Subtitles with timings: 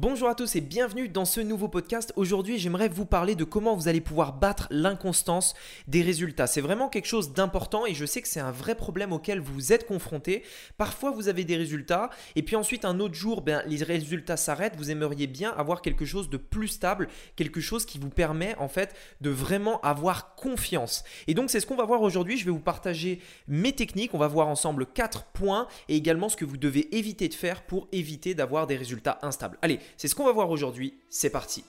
[0.00, 2.12] Bonjour à tous et bienvenue dans ce nouveau podcast.
[2.14, 5.56] Aujourd'hui, j'aimerais vous parler de comment vous allez pouvoir battre l'inconstance
[5.88, 6.46] des résultats.
[6.46, 9.72] C'est vraiment quelque chose d'important et je sais que c'est un vrai problème auquel vous
[9.72, 10.44] êtes confronté.
[10.76, 14.76] Parfois, vous avez des résultats et puis ensuite, un autre jour, ben, les résultats s'arrêtent.
[14.76, 18.68] Vous aimeriez bien avoir quelque chose de plus stable, quelque chose qui vous permet en
[18.68, 21.02] fait de vraiment avoir confiance.
[21.26, 22.36] Et donc, c'est ce qu'on va voir aujourd'hui.
[22.36, 23.18] Je vais vous partager
[23.48, 24.14] mes techniques.
[24.14, 27.62] On va voir ensemble quatre points et également ce que vous devez éviter de faire
[27.62, 29.58] pour éviter d'avoir des résultats instables.
[29.60, 31.64] Allez, c'est ce qu'on va voir aujourd'hui, c'est parti.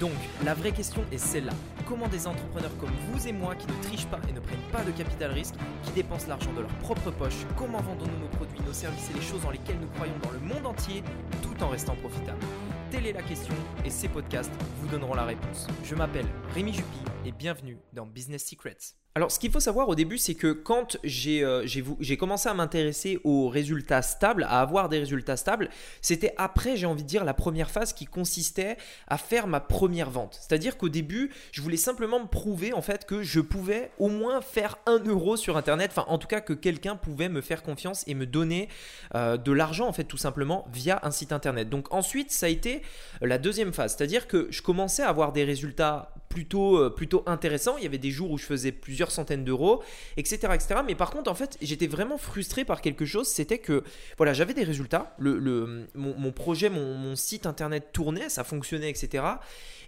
[0.00, 0.12] Donc,
[0.44, 1.52] la vraie question est celle-là.
[1.86, 4.84] Comment des entrepreneurs comme vous et moi qui ne trichent pas et ne prennent pas
[4.84, 8.72] de capital risque, qui dépensent l'argent de leur propre poche, comment vendons-nous nos produits, nos
[8.72, 11.02] services et les choses dans lesquelles nous croyons dans le monde entier,
[11.42, 12.44] tout en restant profitables?
[12.90, 13.54] Telle est la question
[13.84, 15.66] et ces podcasts vous donneront la réponse.
[15.84, 18.94] Je m'appelle Rémi Jupy et bienvenue dans Business Secrets.
[19.18, 23.18] Alors, ce qu'il faut savoir au début, c'est que quand euh, j'ai commencé à m'intéresser
[23.24, 27.34] aux résultats stables, à avoir des résultats stables, c'était après, j'ai envie de dire, la
[27.34, 28.76] première phase qui consistait
[29.08, 30.38] à faire ma première vente.
[30.40, 34.40] C'est-à-dire qu'au début, je voulais simplement me prouver en fait que je pouvais au moins
[34.40, 38.04] faire un euro sur Internet, enfin en tout cas que quelqu'un pouvait me faire confiance
[38.06, 38.68] et me donner
[39.16, 41.68] euh, de l'argent en fait tout simplement via un site Internet.
[41.68, 42.82] Donc ensuite, ça a été
[43.20, 47.76] la deuxième phase, c'est-à-dire que je commençais à avoir des résultats plutôt, euh, plutôt intéressants.
[47.78, 49.82] Il y avait des jours où je faisais plusieurs centaines d'euros,
[50.16, 50.80] etc., etc.
[50.86, 53.28] Mais par contre, en fait, j'étais vraiment frustré par quelque chose.
[53.28, 53.82] C'était que,
[54.16, 55.14] voilà, j'avais des résultats.
[55.18, 59.24] Le, mon, projet, mon, site internet tournait, ça fonctionnait, etc.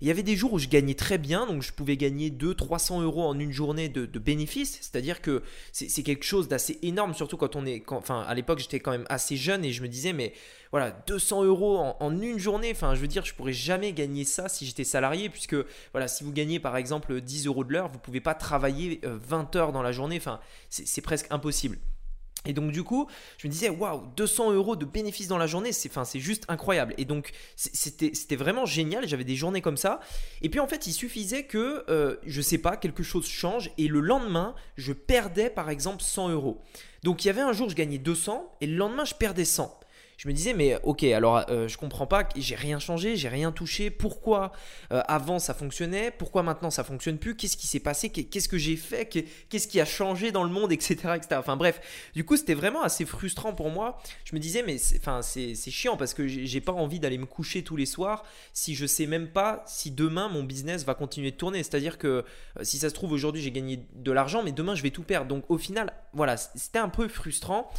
[0.01, 3.03] il y avait des jours où je gagnais très bien, donc je pouvais gagner 200-300
[3.03, 4.79] euros en une journée de, bénéfices.
[4.81, 5.43] C'est-à-dire que
[5.73, 7.83] c'est quelque chose d'assez énorme, surtout quand on est.
[7.89, 10.33] enfin, à l'époque, j'étais quand même assez jeune et je me disais, mais
[10.71, 12.71] voilà, 200 euros en, une journée.
[12.73, 15.57] Enfin, je veux dire, je pourrais jamais gagner ça si j'étais salarié, puisque
[15.93, 19.55] voilà, si vous gagnez par exemple 10 euros de l'heure, vous pouvez pas travailler 20
[19.55, 20.17] euh, heures dans la journée.
[20.17, 21.79] Enfin, c'est presque impossible.
[22.47, 23.07] Et donc du coup,
[23.39, 26.95] je me disais, waouh, 200 euros de bénéfices dans la journée, c'est juste incroyable.
[26.97, 30.01] Et donc c'était vraiment génial, j'avais des journées comme ça.
[30.41, 33.89] Et puis en fait, il suffisait que, euh, je sais pas, quelque chose change et
[33.89, 36.61] le lendemain, je perdais par exemple 100 euros.
[37.03, 39.79] Donc il y avait un jour, je gagnais 200 et le lendemain, je perdais 100
[40.21, 43.53] je me disais, mais ok, alors euh, je comprends pas, j'ai rien changé, j'ai rien
[43.53, 43.89] touché.
[43.89, 44.53] Pourquoi
[44.93, 46.11] euh, avant ça fonctionnait?
[46.11, 47.35] Pourquoi maintenant ça fonctionne plus?
[47.35, 48.11] Qu'est-ce qui s'est passé?
[48.11, 49.07] Qu'est-ce que j'ai fait?
[49.07, 51.15] Qu'est-ce qui a changé dans le monde, etc.
[51.17, 51.37] etc.
[51.39, 51.81] Enfin bref,
[52.15, 53.99] du coup, c'était vraiment assez frustrant pour moi.
[54.27, 57.77] Je me disais, mais c'est chiant parce que j'ai pas envie d'aller me coucher tous
[57.77, 58.23] les soirs
[58.53, 61.63] si je sais même pas si demain mon business va continuer de tourner.
[61.63, 62.23] C'est-à-dire que euh,
[62.61, 65.29] si ça se trouve aujourd'hui j'ai gagné de l'argent, mais demain je vais tout perdre.
[65.29, 67.71] Donc au final, voilà, c'était un peu frustrant.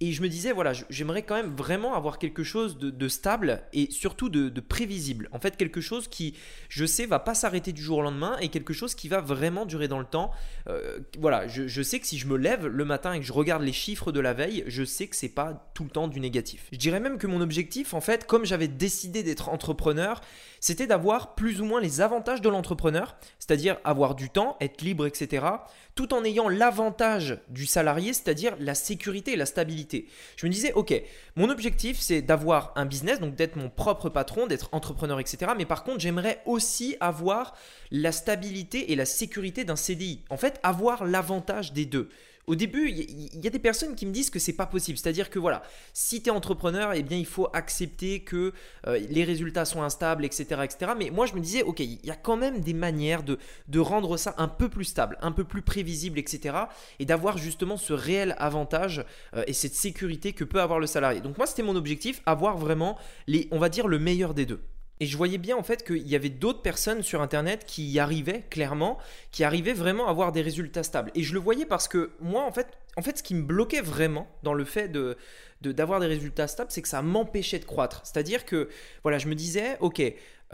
[0.00, 3.90] Et je me disais, voilà, j'aimerais quand même vraiment avoir quelque chose de, stable et
[3.90, 5.28] surtout de, prévisible.
[5.32, 6.34] En fait, quelque chose qui,
[6.68, 9.66] je sais, va pas s'arrêter du jour au lendemain et quelque chose qui va vraiment
[9.66, 10.30] durer dans le temps.
[10.68, 13.62] Euh, voilà, je, sais que si je me lève le matin et que je regarde
[13.62, 16.66] les chiffres de la veille, je sais que c'est pas tout le temps du négatif.
[16.72, 20.20] Je dirais même que mon objectif, en fait, comme j'avais décidé d'être entrepreneur,
[20.60, 25.06] c'était d'avoir plus ou moins les avantages de l'entrepreneur, c'est-à-dire avoir du temps, être libre,
[25.06, 25.46] etc.,
[25.94, 30.06] tout en ayant l'avantage du salarié, c'est-à-dire la sécurité et la stabilité.
[30.36, 30.94] Je me disais, ok,
[31.36, 35.52] mon objectif c'est d'avoir un business, donc d'être mon propre patron, d'être entrepreneur, etc.
[35.56, 37.54] Mais par contre, j'aimerais aussi avoir
[37.90, 40.22] la stabilité et la sécurité d'un CDI.
[40.30, 42.08] En fait, avoir l'avantage des deux
[42.48, 44.98] au début, il y, a des personnes qui me disent que c'est pas possible.
[44.98, 48.52] C'est-à-dire que voilà, si tu es entrepreneur, eh il faut accepter que
[48.88, 50.60] euh, les résultats sont instables, etc..
[50.98, 53.38] Mais moi, je me disais, ok, il y a quand même des manières de,
[53.68, 56.56] de rendre ça un peu plus stable, un peu plus prévisible, etc.
[56.98, 59.04] Et d'avoir justement ce réel avantage
[59.36, 61.20] euh, et cette sécurité que peut avoir le salarié.
[61.20, 62.98] Donc moi, c'était mon objectif, avoir vraiment
[63.28, 64.60] les, on va dire, le meilleur des deux.
[65.00, 67.98] Et je voyais bien en fait qu'il y avait d'autres personnes sur Internet qui y
[67.98, 68.98] arrivaient clairement,
[69.32, 71.10] qui arrivaient vraiment à avoir des résultats stables.
[71.14, 72.68] Et je le voyais parce que moi en fait,
[73.16, 75.16] ce qui me bloquait vraiment dans le fait de
[75.60, 78.00] d'avoir des résultats stables, c'est que ça m'empêchait de croître.
[78.04, 78.68] C'est-à-dire que
[79.02, 80.02] voilà, je me disais, ok,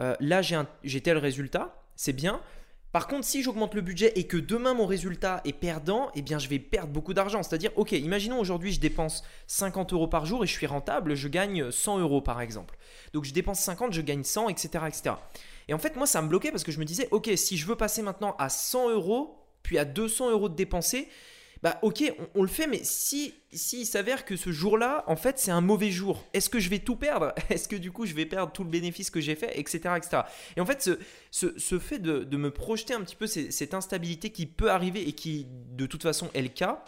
[0.01, 2.39] euh, là j'ai tel résultat, c'est bien,
[2.91, 6.39] par contre, si j'augmente le budget et que demain mon résultat est perdant, eh bien
[6.39, 7.43] je vais perdre beaucoup d'argent.
[7.43, 11.27] C'est-à-dire, ok, imaginons aujourd'hui je dépense 50 euros par jour et je suis rentable, je
[11.27, 12.77] gagne 100 euros par exemple.
[13.13, 15.15] Donc je dépense 50, je gagne 100, etc., etc.
[15.67, 17.67] Et en fait, moi, ça me bloquait parce que je me disais, ok, si je
[17.67, 21.07] veux passer maintenant à 100 euros, puis à 200 euros de dépensés,
[21.61, 25.39] bah ok, on, le fait, mais si, si il s'avère que ce jour-là, en fait,
[25.39, 27.33] c'est un mauvais jour, est-ce que je vais tout perdre?
[27.49, 30.21] Est-ce que du coup, je vais perdre tout le bénéfice que j'ai fait, etc., etc.
[30.55, 30.99] Et en fait, ce,
[31.31, 35.07] ce, ce fait de, de, me projeter un petit peu cette instabilité qui peut arriver
[35.07, 36.83] et qui, de toute façon, est le cas,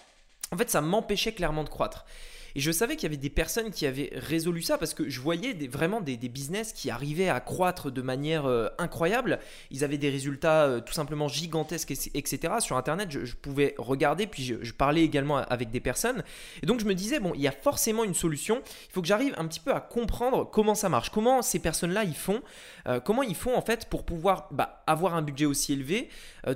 [0.51, 2.05] en fait, ça m'empêchait clairement de croître.
[2.55, 5.19] Et je savais qu'il y avait des personnes qui avaient résolu ça parce que je
[5.19, 9.39] voyais vraiment des, business qui arrivaient à croître de manière euh, incroyable.
[9.69, 12.53] Ils avaient des résultats euh, tout simplement gigantesques, etc.
[12.59, 16.23] Sur Internet, je, pouvais regarder, puis je, parlais également avec des personnes.
[16.61, 18.61] Et donc je me disais, bon, il y a forcément une solution.
[18.89, 22.03] Il faut que j'arrive un petit peu à comprendre comment ça marche, comment ces personnes-là
[22.03, 22.41] ils font,
[22.87, 26.09] euh, comment ils font en fait pour pouvoir bah, avoir un budget aussi élevé,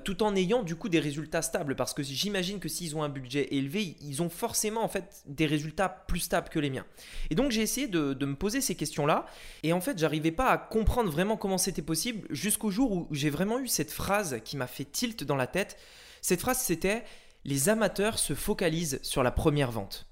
[0.04, 1.76] tout en ayant du coup des résultats stables.
[1.76, 5.46] Parce que j'imagine que s'ils ont un budget élevé, ils ont forcément en fait des
[5.46, 6.86] résultats plus stables que les miens.
[7.30, 9.26] Et donc j'ai essayé de, me poser ces questions-là.
[9.64, 13.30] Et en fait, j'arrivais pas à comprendre vraiment comment c'était possible jusqu'au jour où j'ai
[13.30, 15.78] vraiment eu cette phrase qui m'a fait tilt dans la tête.
[16.22, 17.04] Cette phrase, c'était
[17.44, 20.08] les amateurs se focalisent sur la première vente.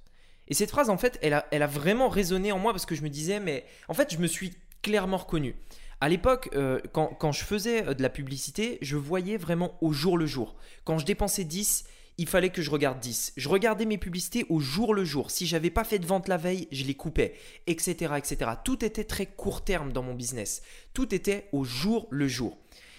[0.47, 2.95] Et cette phrase, en fait, elle a, elle a vraiment résonné en moi parce que
[2.95, 5.55] je me disais, mais en fait, je me suis clairement reconnu.
[6.01, 9.93] À l'époque, euh, quand, quand, je faisais euh, de la publicité, je voyais vraiment au
[9.93, 10.55] jour le jour.
[10.83, 11.85] Quand je dépensais 10,
[12.17, 13.33] il fallait que je regarde 10.
[13.37, 15.31] Je regardais mes publicités au jour le jour.
[15.31, 17.33] Si j'avais pas fait de vente la veille, je les coupais,
[17.65, 18.51] etc., etc.
[18.63, 20.61] Tout était très court terme dans mon business.
[20.93, 22.57] Tout était au jour le jour.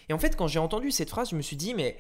[0.09, 1.97] Et en fait, quand j'ai entendu cette phrase, je me suis dit, mais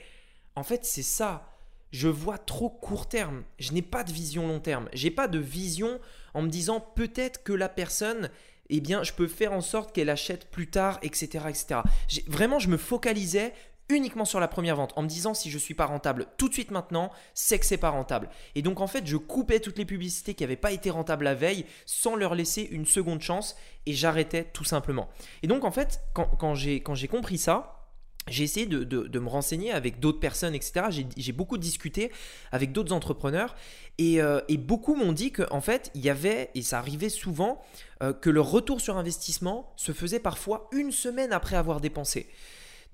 [0.57, 1.51] en fait, c'est ça.
[1.93, 3.45] Je vois trop court terme.
[3.61, 4.89] Je n'ai pas de vision long terme.
[4.93, 6.01] J'ai pas de vision
[6.35, 8.31] en me disant peut-être que la personne,
[8.69, 11.81] eh bien, je peux faire en sorte qu'elle achète plus tard, etc., etc.
[12.27, 13.55] Vraiment, je me focalisais
[13.89, 16.55] uniquement sur la première vente en me disant si je suis pas rentable tout de
[16.55, 18.29] suite maintenant, c'est que c'est pas rentable.
[18.55, 21.35] Et donc en fait, je coupais toutes les publicités qui n'avaient pas été rentables la
[21.35, 25.09] veille sans leur laisser une seconde chance et j'arrêtais tout simplement.
[25.43, 27.81] Et donc en fait, quand, j'ai compris ça,
[28.27, 30.87] j'ai essayé de, me renseigner avec d'autres personnes, etc.
[31.17, 32.11] J'ai beaucoup discuté
[32.53, 33.55] avec d'autres entrepreneurs
[33.99, 37.63] et, euh, beaucoup m'ont dit qu'en fait, il y avait, et ça arrivait souvent,
[38.03, 42.31] euh, que le retour sur investissement se faisait parfois une semaine après avoir dépensé.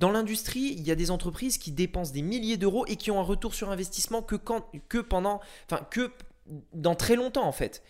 [0.00, 3.20] Dans l'industrie, il y a des entreprises qui dépensent des milliers d'euros et qui ont
[3.20, 5.40] un retour sur investissement que, pendant,
[5.90, 6.10] que
[6.72, 7.82] dans très longtemps en fait.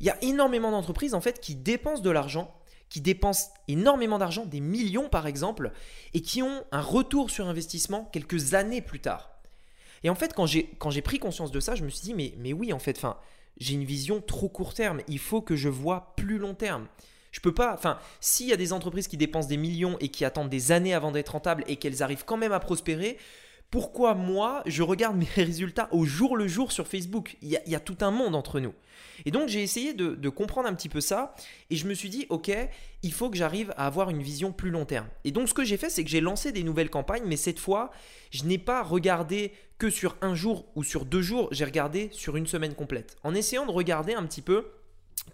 [0.00, 2.52] Il y a énormément d'entreprises qui dépensent de l'argent,
[2.88, 5.70] qui dépensent énormément d'argent, des millions par exemple,
[6.14, 9.30] et qui ont un retour sur investissement quelques années plus tard.
[10.02, 12.72] Et en fait, quand j'ai pris conscience de ça, je me suis dit mais oui
[12.72, 13.00] en fait,
[13.58, 15.00] j'ai une vision trop court terme.
[15.06, 16.88] Il faut que je vois plus long terme.
[17.32, 17.74] Je peux pas.
[17.74, 20.94] Enfin, s'il y a des entreprises qui dépensent des millions et qui attendent des années
[20.94, 23.18] avant d'être rentables et qu'elles arrivent quand même à prospérer,
[23.72, 27.36] pourquoi moi, je regarde mes résultats au jour le jour sur Facebook?
[27.40, 28.74] Il y, a, tout un monde entre nous.
[29.24, 31.34] Et donc j'ai essayé de, comprendre un petit peu ça
[31.70, 32.50] et je me suis dit, ok,
[33.02, 35.06] il faut que j'arrive à avoir une vision plus long terme.
[35.24, 37.58] Et donc ce que j'ai fait, c'est que j'ai lancé des nouvelles campagnes, mais cette
[37.58, 37.90] fois,
[38.30, 42.36] je n'ai pas regardé que sur un jour ou sur deux jours, j'ai regardé sur
[42.36, 43.16] une semaine complète.
[43.22, 44.66] En essayant de regarder un petit peu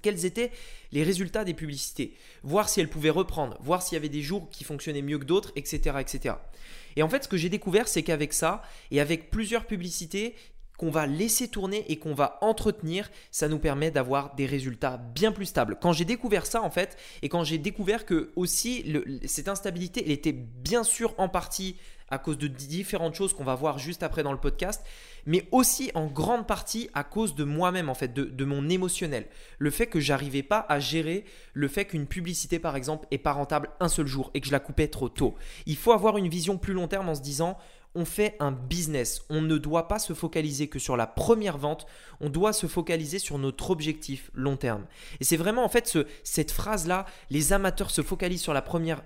[0.03, 0.53] quels étaient
[0.93, 4.49] les résultats des publicités, voir si elles pouvaient reprendre, voir s'il y avait des jours
[4.51, 6.37] qui fonctionnaient mieux que d'autres, etc., etc.
[6.97, 10.35] Et en fait, ce que j'ai découvert, c'est qu'avec ça, et avec plusieurs publicités
[10.79, 15.33] qu'on va laisser tourner et qu'on va entretenir, ça nous permet d'avoir des résultats bien
[15.33, 15.77] plus stables.
[15.83, 18.85] Quand j'ai découvert ça en fait, et quand j'ai découvert que aussi
[19.27, 21.77] cette instabilité, elle était bien sûr en partie
[22.11, 24.87] à cause de différentes choses qu'on va voir juste après dans le podcast,
[25.29, 29.27] mais aussi en grande partie à cause de moi-même, en fait, de, mon émotionnel.
[29.59, 33.33] Le fait que j'arrivais pas à gérer le fait qu'une publicité, par exemple, est pas
[33.33, 35.35] rentable un seul jour et que je la coupais trop tôt.
[35.67, 37.59] Il faut avoir une vision plus long terme en se disant,
[37.99, 39.25] on fait un business.
[39.29, 41.85] On ne doit pas se focaliser que sur la première vente,
[42.21, 44.87] on doit se focaliser sur notre objectif long terme.
[45.19, 49.03] Et c'est vraiment en fait cette phrase-là, les amateurs se focalisent sur la première,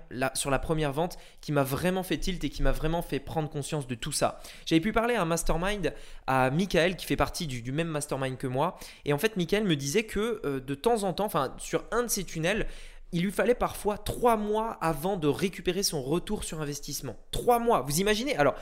[0.91, 4.11] vente, qui m'a vraiment fait tilt et qui m'a vraiment fait prendre conscience de tout
[4.11, 4.39] ça.
[4.67, 5.91] J'avais pu parler à un mastermind,
[6.27, 8.77] à Michael, qui fait partie du, même mastermind que moi.
[9.05, 12.03] Et en fait, Michael me disait que euh, de temps en temps, enfin sur un
[12.03, 12.67] de ces tunnels,
[13.13, 17.15] il lui fallait parfois trois mois avant de récupérer son retour sur investissement.
[17.29, 18.55] Trois mois, vous imaginez Alors,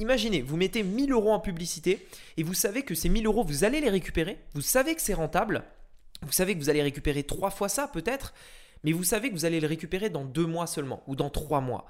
[0.00, 2.04] imaginez, vous mettez 1000 euros en publicité
[2.36, 4.40] et vous savez que ces 1000 euros, vous allez les récupérer.
[4.52, 5.62] Vous savez que c'est rentable.
[6.22, 8.34] Vous savez que vous allez récupérer trois fois ça peut-être,
[8.82, 11.60] mais vous savez que vous allez le récupérer dans deux mois seulement ou dans trois
[11.60, 11.86] mois.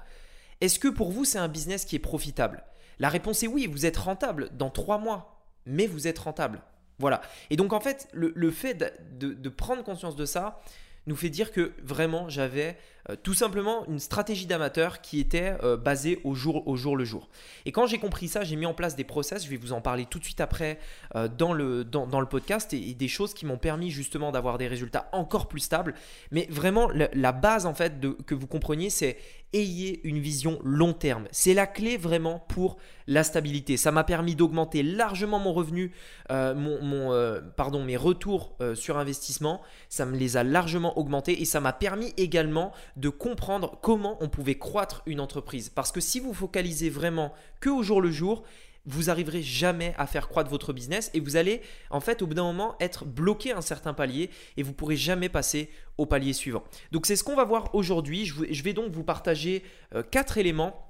[0.61, 2.65] Est-ce que pour vous, c'est un business qui est profitable?
[2.99, 6.61] La réponse est oui, vous êtes rentable dans trois mois, mais vous êtes rentable.
[6.99, 7.21] Voilà.
[7.49, 8.75] Et donc en fait, le, fait
[9.11, 10.61] de prendre conscience de ça,
[11.07, 12.77] nous fait dire que vraiment j'avais
[13.21, 17.29] tout simplement une stratégie d'amateur qui était euh, basée au jour, au jour le jour.
[17.65, 19.81] Et quand j'ai compris ça, j'ai mis en place des process, je vais vous en
[19.81, 20.79] parler tout de suite après
[21.15, 24.67] euh, dans, le, dans, le podcast, et, des choses qui m'ont permis justement d'avoir des
[24.67, 25.93] résultats encore plus stables.
[26.31, 27.93] Mais vraiment, la, base en fait
[28.25, 29.17] que vous compreniez, c'est
[29.53, 31.27] ayez une vision long terme.
[31.31, 33.77] C'est la clé vraiment pour la stabilité.
[33.77, 35.91] Ça m'a permis d'augmenter largement mon revenu,
[36.29, 39.61] mon pardon, mes retours sur investissement.
[39.89, 44.29] Ça me les a largement augmentés et ça m'a permis également de comprendre comment on
[44.29, 45.69] pouvait croître une entreprise.
[45.69, 48.43] Parce que si vous focalisez vraiment que au jour le jour,
[48.85, 52.35] vous arriverez jamais à faire croître votre business et vous allez en fait au bout
[52.35, 56.33] d'un moment être bloqué à un certain palier et vous pourrez jamais passer au palier
[56.33, 56.63] suivant.
[56.91, 58.25] Donc c'est ce qu'on va voir aujourd'hui.
[58.25, 59.63] Je vais donc vous partager
[59.95, 60.87] euh, quatre éléments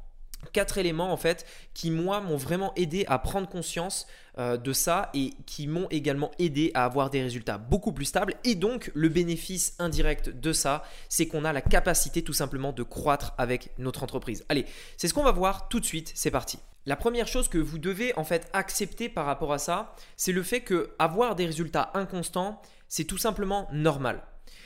[0.54, 5.10] quatre éléments en fait qui moi m'ont vraiment aidé à prendre conscience euh, de ça
[5.14, 9.10] et qui m'ont également aidé à avoir des résultats beaucoup plus stables et donc le
[9.10, 14.04] bénéfice indirect de ça c'est qu'on a la capacité tout simplement de croître avec notre
[14.04, 14.46] entreprise.
[14.50, 14.66] Allez,
[14.98, 16.60] c'est ce qu'on va voir tout de suite, c'est parti.
[16.86, 20.44] La première chose que vous devez en fait accepter par rapport à ça, c'est le
[20.44, 24.22] fait que avoir des résultats inconstants, c'est tout simplement normal.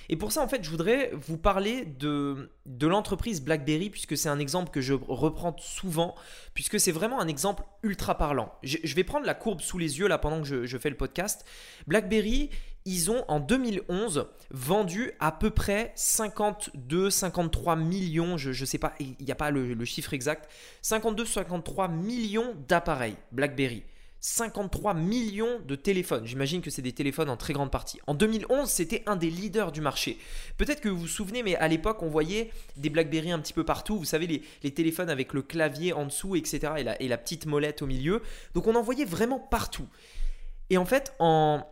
[0.09, 2.49] Et pour ça, en fait, je voudrais vous parler de,
[2.81, 6.15] l'entreprise BlackBerry, puisque c'est un exemple que je reprends souvent,
[6.55, 8.51] puisque c'est vraiment un exemple ultra parlant.
[8.63, 11.45] Je, vais prendre la courbe sous les yeux là pendant que je, fais le podcast.
[11.85, 12.49] BlackBerry,
[12.85, 19.15] ils ont en 2011 vendu à peu près 52-53 millions, je ne sais pas, il
[19.19, 20.49] n'y a pas le, le chiffre exact,
[20.83, 23.83] 52-53 millions d'appareils BlackBerry.
[24.21, 26.25] 53 millions de téléphones.
[26.25, 27.99] J'imagine que c'est des téléphones en très grande partie.
[28.07, 30.17] En 2011, c'était un des leaders du marché.
[30.57, 33.63] Peut-être que vous vous souvenez, mais à l'époque, on voyait des BlackBerry un petit peu
[33.63, 33.97] partout.
[33.97, 36.73] Vous savez, les, téléphones avec le clavier en dessous, etc.
[36.77, 38.21] Et la, et la petite molette au milieu.
[38.53, 39.87] Donc on en voyait vraiment partout.
[40.69, 41.65] Et en fait, en...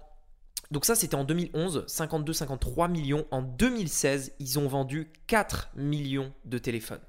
[0.72, 3.26] Donc ça, c'était en 2011, 52-53 millions.
[3.32, 7.02] En 2016, ils ont vendu 4 millions de téléphones.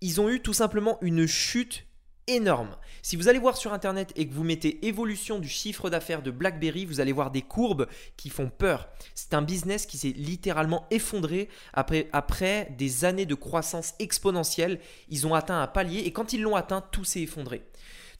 [0.00, 1.84] Ils ont eu tout simplement une chute
[2.28, 2.76] énorme.
[3.02, 6.30] Si vous allez voir sur internet et que vous mettez évolution du chiffre d'affaires de
[6.30, 8.88] BlackBerry, vous allez voir des courbes qui font peur.
[9.14, 14.80] C'est un business qui s'est littéralement effondré après, des années de croissance exponentielle.
[15.08, 17.62] Ils ont atteint un palier et quand ils l'ont atteint, tout s'est effondré.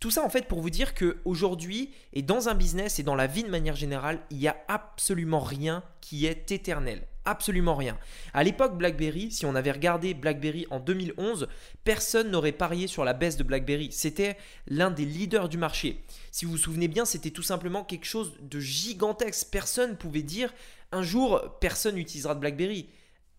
[0.01, 3.17] Tout ça en fait pour vous dire que aujourd'hui et dans un business et dans
[3.17, 7.07] la vie de manière générale, il n'y a absolument rien qui est éternel.
[7.29, 7.99] Absolument rien.
[8.33, 11.47] À l'époque BlackBerry, si on avait regardé BlackBerry en 2011,
[11.85, 13.93] personne n'aurait parié sur la baisse de BlackBerry.
[13.93, 16.03] C'était l'un des leaders du marché.
[16.31, 19.49] Si vous vous souvenez bien, c'était tout simplement quelque chose de gigantesque.
[19.53, 20.55] Personne ne pouvait dire
[20.91, 22.89] un jour personne n'utilisera de BlackBerry.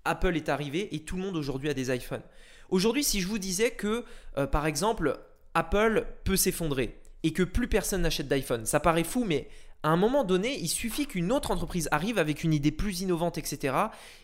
[0.06, 2.22] Apple est arrivé et tout le monde aujourd'hui a des iPhones.
[2.70, 4.06] Aujourd'hui, si je vous disais que,
[4.38, 5.20] euh, par exemple,
[5.56, 8.68] Apple peut s'effondrer et que plus personne n'achète d'iPhone.
[8.68, 9.50] Ça paraît fou, mais
[9.84, 13.38] à un moment donné, il suffit qu'une autre entreprise arrive avec une idée plus innovante,
[13.38, 13.76] etc.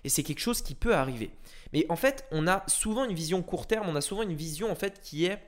[0.04, 1.32] Et c'est quelque chose qui peut arriver.
[1.74, 4.72] Mais en fait, on a souvent une vision court terme, on a souvent une vision
[4.72, 5.40] en fait qui est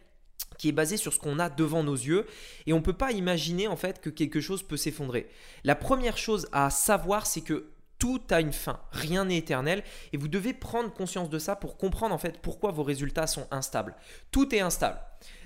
[0.57, 2.25] qui est basée sur ce qu'on a devant nos yeux
[2.65, 5.29] et on ne peut pas imaginer en fait que quelque chose peut s'effondrer.
[5.63, 7.69] La première chose à savoir, c'est que
[7.99, 11.77] tout a une fin, rien n'est éternel et vous devez prendre conscience de ça pour
[11.77, 13.95] comprendre en fait pourquoi vos résultats sont instables.
[14.31, 14.99] Tout est instable.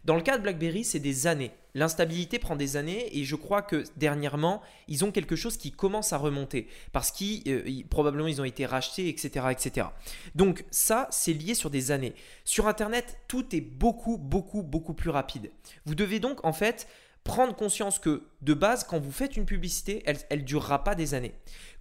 [0.04, 1.52] Dans le cas de BlackBerry, c'est des années.
[1.76, 6.12] L'instabilité prend des années et je crois que dernièrement, ils ont quelque chose qui commence
[6.12, 9.88] à remonter parce qu'ils euh, probablement ils ont été rachetés, etc., etc.
[10.36, 12.14] Donc ça, c'est lié sur des années.
[12.44, 15.52] Sur Internet, tout est beaucoup, beaucoup, beaucoup plus rapide.
[15.86, 16.88] Vous devez donc en fait
[17.24, 21.14] prendre conscience que de base, quand vous faites une publicité, elle ne durera pas des
[21.14, 21.34] années.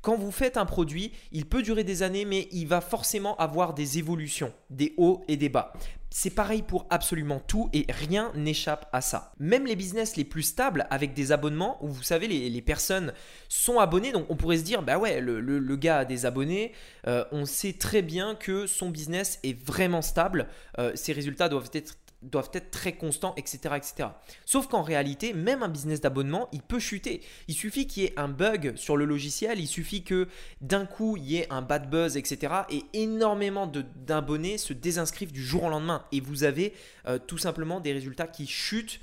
[0.03, 3.75] Quand vous faites un produit, il peut durer des années, mais il va forcément avoir
[3.75, 5.73] des évolutions, des hauts et des bas.
[6.13, 9.33] C'est pareil pour absolument tout et rien n'échappe à ça.
[9.39, 13.13] Même les business les plus stables avec des abonnements où vous savez les, personnes
[13.49, 16.73] sont abonnées, donc on pourrait se dire bah ouais le, gars a des abonnés,
[17.07, 21.71] euh, on sait très bien que son business est vraiment stable, euh, ses résultats doivent
[21.75, 23.75] être doivent être très constants, etc.
[23.77, 24.09] etc.
[24.45, 27.23] Sauf qu'en réalité, même un business d'abonnement, il peut chuter.
[27.49, 30.29] Il suffit qu'il y ait un bug sur le logiciel, il suffit que
[30.61, 32.55] d'un coup, il y ait un bad buzz, etc.
[32.71, 33.71] Et énormément
[34.07, 36.05] d'abonnés se désinscrivent du jour au lendemain.
[36.13, 36.75] Et vous avez
[37.07, 39.01] euh, tout simplement des résultats qui chutent,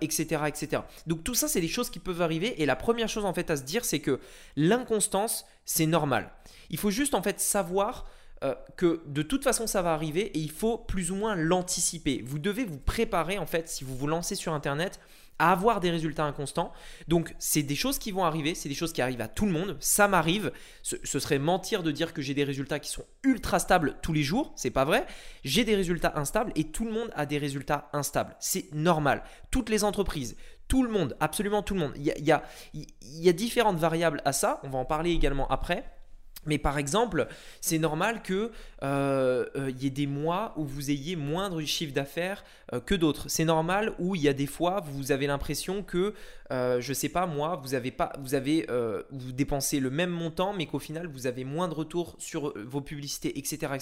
[0.00, 0.82] etc., euh, etc.
[1.06, 2.60] Donc tout ça, c'est des choses qui peuvent arriver.
[2.62, 4.20] Et la première chose en fait à se dire, c'est que
[4.56, 6.30] l'inconstance, c'est normal.
[6.70, 8.06] Il faut juste en fait savoir
[8.42, 12.22] euh, que de toute façon ça va arriver et il faut plus ou moins l'anticiper.
[12.24, 14.98] Vous devez vous préparer en fait si vous vous lancez sur Internet
[15.40, 16.72] à avoir des résultats inconstants.
[17.08, 19.52] Donc c'est des choses qui vont arriver, c'est des choses qui arrivent à tout le
[19.52, 19.76] monde.
[19.80, 20.52] Ça m'arrive.
[20.82, 24.22] Ce, serait mentir de dire que j'ai des résultats qui sont ultra stables tous les
[24.22, 24.52] jours.
[24.54, 25.06] C'est pas vrai.
[25.42, 28.36] J'ai des résultats instables et tout le monde a des résultats instables.
[28.38, 29.22] C'est normal.
[29.50, 30.36] Toutes les entreprises,
[30.68, 31.92] tout le monde, absolument tout le monde.
[31.96, 32.42] Y a,
[32.74, 34.60] il y a différentes variables à ça.
[34.62, 35.84] On va en parler également après.
[36.46, 37.28] Mais par exemple,
[37.60, 38.50] c'est normal qu'il
[38.82, 43.28] euh, euh, y ait des mois où vous ayez moindre chiffre d'affaires euh, que d'autres.
[43.28, 46.14] C'est normal où il y a des fois vous avez l'impression que,
[46.50, 48.66] je ne sais pas moi, vous avez pas, vous avez,
[49.10, 52.80] vous dépensez le même montant, mais qu'au final vous avez moins de retour sur vos
[52.80, 53.72] publicités, etc.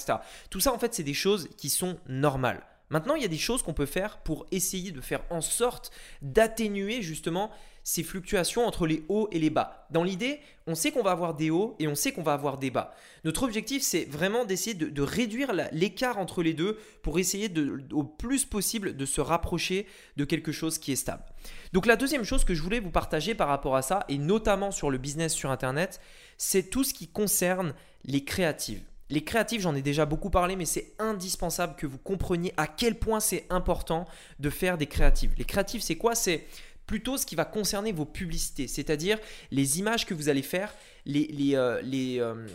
[0.50, 2.62] Tout ça en fait, c'est des choses qui sont normales.
[2.90, 5.90] Maintenant, il y a des choses qu'on peut faire pour essayer de faire en sorte
[6.23, 7.50] d'atténuer justement
[7.88, 9.87] ces fluctuations entre les hauts et les bas.
[9.90, 12.59] Dans l'idée, on sait qu'on va avoir des hauts et on sait qu'on va avoir
[12.59, 12.95] des bas.
[13.25, 17.50] Notre objectif, c'est vraiment d'essayer de, réduire l'écart entre les deux pour essayer
[17.92, 19.87] au plus possible de se rapprocher
[20.18, 21.25] de quelque chose qui est stable.
[21.73, 24.71] Donc la deuxième chose que je voulais vous partager par rapport à ça, et notamment
[24.71, 25.99] sur le business sur Internet,
[26.37, 27.73] c'est tout ce qui concerne
[28.04, 28.83] les créatives.
[29.10, 32.98] Les créatifs, j'en ai déjà beaucoup parlé, mais c'est indispensable que vous compreniez à quel
[32.98, 34.06] point c'est important
[34.38, 35.32] de faire des créatives.
[35.38, 36.14] Les créatifs, c'est quoi?
[36.14, 36.44] C'est
[36.86, 39.18] plutôt ce qui va concerner vos publicités, c'est-à-dire
[39.50, 40.74] les images que vous allez faire,
[41.06, 42.46] euh, euh,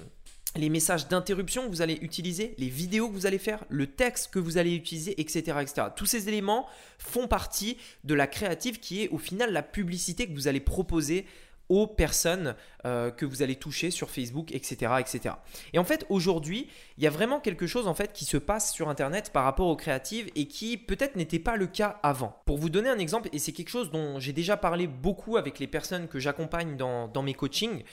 [0.55, 4.33] les, messages d'interruption que vous allez utiliser, les vidéos que vous allez faire, le texte
[4.33, 5.57] que vous allez utiliser, etc.
[5.95, 6.67] Tous ces éléments
[6.97, 11.25] font partie de la créative qui est au final la publicité que vous allez proposer
[11.73, 15.35] aux personnes euh, que vous allez toucher sur Facebook, etc., etc.
[15.73, 18.71] Et en fait, aujourd'hui, il y a vraiment quelque chose en fait qui se passe
[18.71, 22.39] sur Internet par rapport aux créatives et qui peut-être n'était pas le cas avant.
[22.45, 25.57] Pour vous donner un exemple, et c'est quelque chose dont j'ai déjà parlé beaucoup avec
[25.57, 27.83] les personnes que j'accompagne dans, mes coachings.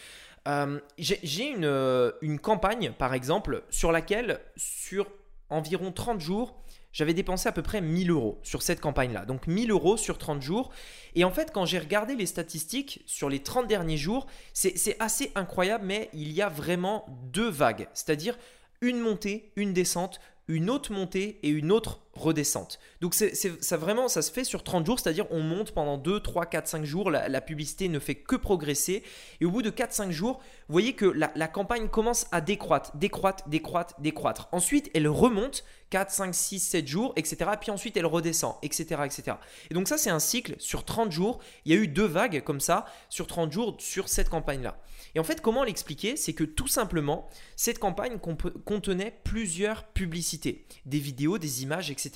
[0.47, 5.07] Euh, j'ai une, euh, une campagne, par exemple, sur laquelle, sur
[5.49, 9.25] environ 30 jours, j'avais dépensé à peu près 1000 euros sur cette campagne-là.
[9.25, 10.71] Donc 1000 euros sur 30 jours.
[11.15, 15.33] Et en fait, quand j'ai regardé les statistiques sur les 30 derniers jours, c'est assez
[15.35, 17.89] incroyable, mais il y a vraiment deux vagues.
[17.95, 18.37] C'est-à-dire
[18.81, 22.79] une montée, une descente, une autre montée et une autre redescente.
[23.01, 26.47] Donc ça vraiment, ça se fait sur 30 jours, c'est-à-dire on monte pendant 2, 3,
[26.47, 29.03] 4, 5 jours, la, publicité ne fait que progresser,
[29.41, 32.41] et au bout de 4, 5 jours, vous voyez que la, la, campagne commence à
[32.41, 34.49] décroître, décroître, décroître, décroître.
[34.53, 37.51] Ensuite, elle remonte 4, 5, 6, 7 jours, etc.
[37.61, 39.03] Puis ensuite, elle redescend, etc.
[39.05, 39.37] etc.
[39.71, 41.41] Et donc ça, c'est un cycle sur 30 jours.
[41.65, 44.79] Il y a eu deux vagues comme ça sur 30 jours sur cette campagne-là.
[45.15, 46.17] Et en fait, comment l'expliquer?
[46.17, 48.19] C'est que tout simplement, cette campagne
[48.65, 52.10] contenait plusieurs publicités, des vidéos, des images, etc.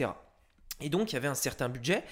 [0.81, 2.05] Et donc, il y avait un certain budget.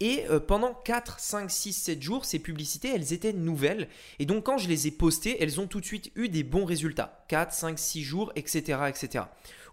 [0.00, 3.88] Et euh, pendant 4, 5, 6, 7 jours, ces publicités, elles étaient nouvelles.
[4.18, 6.64] Et donc, quand je les ai postées, elles ont tout de suite eu des bons
[6.64, 7.24] résultats.
[7.28, 8.80] 4, 5, 6 jours, etc.
[8.88, 9.24] etc.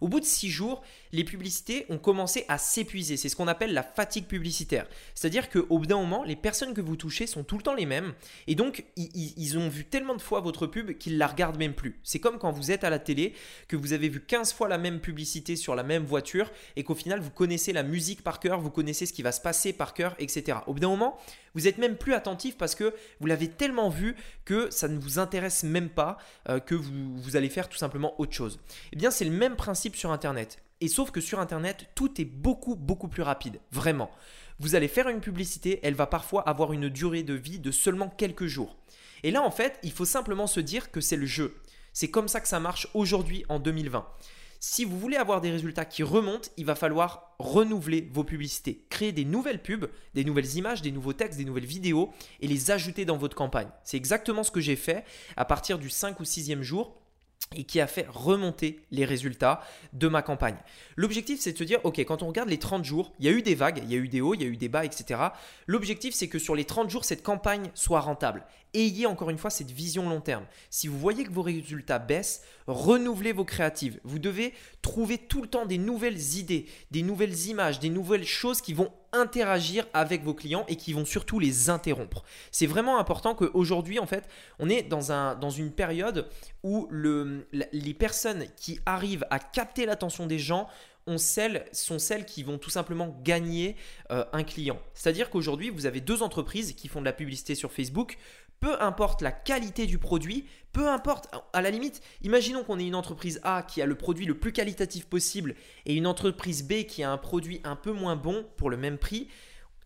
[0.03, 0.81] Au bout de 6 jours,
[1.13, 3.15] les publicités ont commencé à s'épuiser.
[3.15, 4.85] C'est ce qu'on appelle la fatigue publicitaire.
[5.15, 7.85] C'est-à-dire qu'au bout d'un moment, les personnes que vous touchez sont tout le temps les
[7.85, 8.13] mêmes.
[8.47, 12.01] Et donc, ils, ont vu tellement de fois votre pub qu'ils la regardent même plus.
[12.03, 13.33] C'est comme quand vous êtes à la télé,
[13.69, 16.95] que vous avez vu 15 fois la même publicité sur la même voiture et qu'au
[16.95, 19.93] final, vous connaissez la musique par cœur, vous connaissez ce qui va se passer par
[20.19, 20.59] etc.
[20.67, 21.17] Au bout d'un moment,
[21.53, 24.15] vous êtes même plus attentif parce que vous l'avez tellement vu
[24.45, 26.17] que ça ne vous intéresse même pas,
[26.49, 28.59] euh, que vous, vous allez faire tout simplement autre chose.
[28.91, 30.59] Eh bien, c'est le même principe sur Internet.
[30.81, 33.59] Et sauf que sur Internet, tout est beaucoup, beaucoup plus rapide.
[33.71, 34.11] Vraiment.
[34.59, 38.09] Vous allez faire une publicité, elle va parfois avoir une durée de vie de seulement
[38.09, 38.75] quelques jours.
[39.23, 41.55] Et là, en fait, il faut simplement se dire que c'est le jeu.
[41.93, 44.05] C'est comme ça que ça marche aujourd'hui en 2020.
[44.65, 49.11] Si vous voulez avoir des résultats qui remontent, il va falloir renouveler vos publicités, créer
[49.11, 53.03] des nouvelles pubs, des nouvelles images, des nouveaux textes, des nouvelles vidéos et les ajouter
[53.03, 53.67] dans votre campagne.
[53.83, 55.03] C'est exactement ce que j'ai fait
[55.35, 56.95] à partir du 5 ou 6e jour
[57.55, 59.61] et qui a fait remonter les résultats
[59.93, 60.57] de ma campagne.
[60.95, 63.31] L'objectif, c'est de se dire, ok, quand on regarde les 30 jours, il y a
[63.31, 64.85] eu des vagues, il y a eu des hauts, il y a eu des bas,
[64.85, 65.19] etc.
[65.67, 68.45] L'objectif, c'est que sur les 30 jours, cette campagne soit rentable.
[68.73, 70.45] Ayez encore une fois cette vision long terme.
[70.69, 73.99] Si vous voyez que vos résultats baissent, renouvelez vos créatives.
[74.03, 78.61] Vous devez trouver tout le temps des nouvelles idées, des nouvelles images, des nouvelles choses
[78.61, 82.23] qui vont interagir avec vos clients et qui vont surtout les interrompre.
[82.51, 84.27] C'est vraiment important qu'aujourd'hui, en fait,
[84.59, 86.27] on est dans, un, dans une période
[86.63, 90.67] où le, les personnes qui arrivent à capter l'attention des gens
[91.71, 93.75] sont celles qui vont tout simplement gagner
[94.11, 94.79] euh, un client.
[94.93, 98.17] C'est-à-dire qu'aujourd'hui, vous avez deux entreprises qui font de la publicité sur Facebook
[98.59, 102.95] peu importe la qualité du produit, peu importe, à la limite, imaginons qu'on ait une
[102.95, 107.03] entreprise A qui a le produit le plus qualitatif possible et une entreprise B qui
[107.03, 109.27] a un produit un peu moins bon pour le même prix.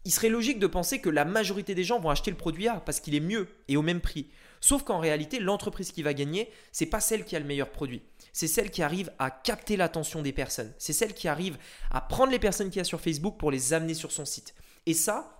[0.06, 2.80] Il serait logique de penser que la majorité des gens vont acheter le produit A
[2.80, 4.28] parce qu'il est mieux et au même prix.
[4.62, 8.02] Sauf qu'en réalité, l'entreprise qui va gagner, c'est pas celle qui a le meilleur produit.
[8.32, 10.74] C'est celle qui arrive à capter l'attention des personnes.
[10.78, 11.58] C'est celle qui arrive
[11.92, 14.56] à prendre les personnes qu'il y a sur Facebook pour les amener sur son site.
[14.86, 15.37] Et ça,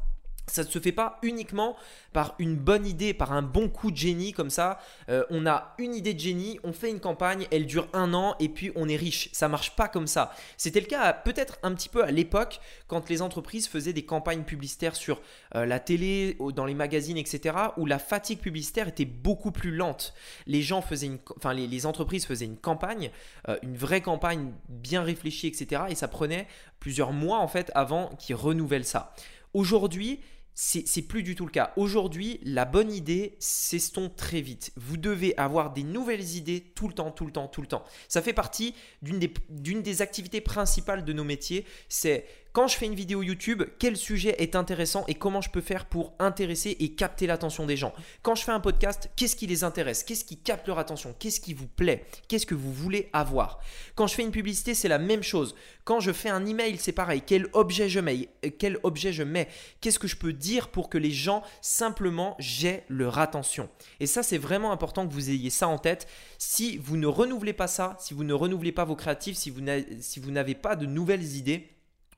[0.48, 1.76] ça ne se fait pas uniquement
[2.14, 4.80] par une bonne idée, par un bon coup de génie comme ça.
[5.10, 8.36] Euh, on a une idée de génie, on fait une campagne, elle dure un an
[8.40, 9.30] et puis on est riche.
[9.34, 10.34] Ça marche pas comme ça.
[10.56, 14.44] C'était le cas peut-être un petit peu à l'époque quand les entreprises faisaient des campagnes
[14.44, 15.22] publicitaires sur
[15.56, 17.56] euh, la télé, dans les magazines, etc.
[17.78, 20.14] où la fatigue publicitaire était beaucoup plus lente.
[20.46, 23.12] Les gens faisaient une, enfin les, entreprises faisaient une campagne,
[23.50, 25.84] euh, une vraie campagne bien réfléchie, etc.
[25.90, 26.48] Et ça prenait
[26.80, 29.14] plusieurs mois en fait avant qu'ils renouvellent ça.
[29.54, 30.20] Aujourd'hui,
[30.60, 31.72] c'est plus du tout le cas.
[31.76, 34.72] Aujourd'hui, la bonne idée s'estompe très vite.
[34.76, 37.84] Vous devez avoir des nouvelles idées tout le temps, tout le temps, tout le temps.
[38.08, 41.64] Ça fait partie d'une des, des, activités principales de nos métiers.
[41.90, 42.26] C'est
[42.58, 45.86] Quand je fais une vidéo YouTube, quel sujet est intéressant et comment je peux faire
[45.86, 47.94] pour intéresser et capter l'attention des gens.
[48.24, 50.02] Quand je fais un podcast, qu'est-ce qui les intéresse?
[50.02, 51.14] Qu'est-ce qui capte leur attention?
[51.20, 52.06] Qu'est-ce qui vous plaît?
[52.28, 53.60] Qu'est-ce que vous voulez avoir?
[53.94, 55.54] Quand je fais une publicité, c'est la même chose.
[55.84, 57.22] Quand je fais un email, c'est pareil.
[57.24, 58.30] Quel objet je mets?
[58.58, 59.50] Quel objet je mets?
[59.80, 63.70] Qu'est-ce que je peux dire pour que les gens simplement j'ai leur attention?
[64.00, 66.08] Et ça, c'est vraiment important que vous ayez ça en tête.
[66.40, 70.32] Si vous ne renouvelez pas ça, si vous ne renouvelez pas vos créatifs, si vous
[70.32, 71.70] n'avez pas de nouvelles idées,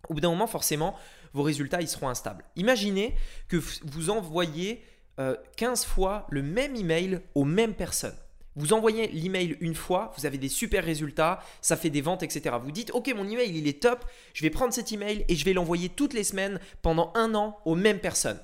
[0.07, 0.95] au bout d'un moment, forcément,
[1.33, 2.45] vos résultats ils seront instables.
[2.55, 3.15] Imaginez
[3.47, 4.83] que vous envoyez
[5.57, 8.15] 15 euh, fois le même email aux mêmes personnes.
[8.55, 12.55] Vous envoyez l'email une fois, vous avez des super résultats, ça fait des ventes, etc.
[12.61, 15.45] Vous dites, ok, mon email il est top, je vais prendre cet email et je
[15.45, 18.39] vais l'envoyer toutes les semaines pendant un an aux mêmes personnes.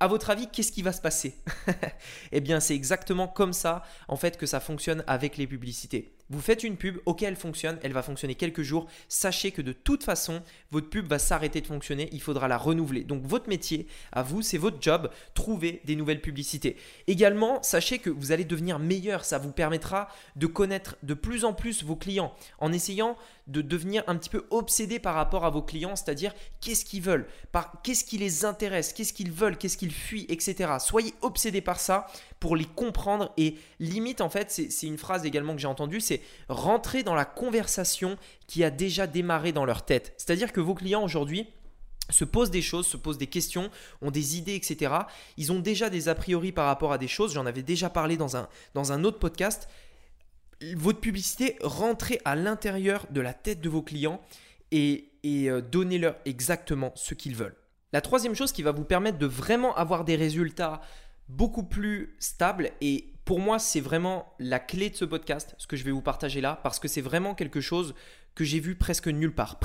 [0.00, 1.36] À votre avis, qu'est-ce qui va se passer?
[2.32, 6.16] Eh bien, c'est exactement comme ça, en fait, que ça fonctionne avec les publicités.
[6.30, 8.86] Vous faites une pub, ok, elle fonctionne, elle va fonctionner quelques jours.
[9.08, 13.02] Sachez que de toute façon, votre pub va s'arrêter de fonctionner, il faudra la renouveler.
[13.02, 16.76] Donc, votre métier, à vous, c'est votre job, trouver des nouvelles publicités.
[17.08, 21.52] Également, sachez que vous allez devenir meilleur, ça vous permettra de connaître de plus en
[21.52, 23.16] plus vos clients en essayant
[23.50, 27.26] de devenir un petit peu obsédé par rapport à vos clients, c'est-à-dire qu'est-ce qu'ils veulent,
[27.82, 30.74] qu'est-ce qui les intéresse, qu'est-ce qu'ils veulent, qu'est-ce qu'ils fuient, etc.
[30.78, 32.06] Soyez obsédé par ça
[32.38, 36.20] pour les comprendre et limite en fait, c'est une phrase également que j'ai entendue, c'est
[36.48, 40.14] rentrer dans la conversation qui a déjà démarré dans leur tête.
[40.16, 41.46] C'est-à-dire que vos clients aujourd'hui
[42.10, 43.70] se posent des choses, se posent des questions,
[44.02, 44.94] ont des idées, etc.
[45.36, 47.32] Ils ont déjà des a priori par rapport à des choses.
[47.32, 49.68] J'en avais déjà parlé dans un, dans un autre podcast.
[50.74, 54.20] Votre publicité, rentrez à l'intérieur de la tête de vos clients
[54.70, 57.56] et, et euh, donnez-leur exactement ce qu'ils veulent.
[57.92, 60.80] La troisième chose qui va vous permettre de vraiment avoir des résultats
[61.28, 65.76] beaucoup plus stables et pour moi, c'est vraiment la clé de ce podcast, ce que
[65.76, 67.94] je vais vous partager là, parce que c'est vraiment quelque chose
[68.34, 69.60] que j'ai vu presque nulle part.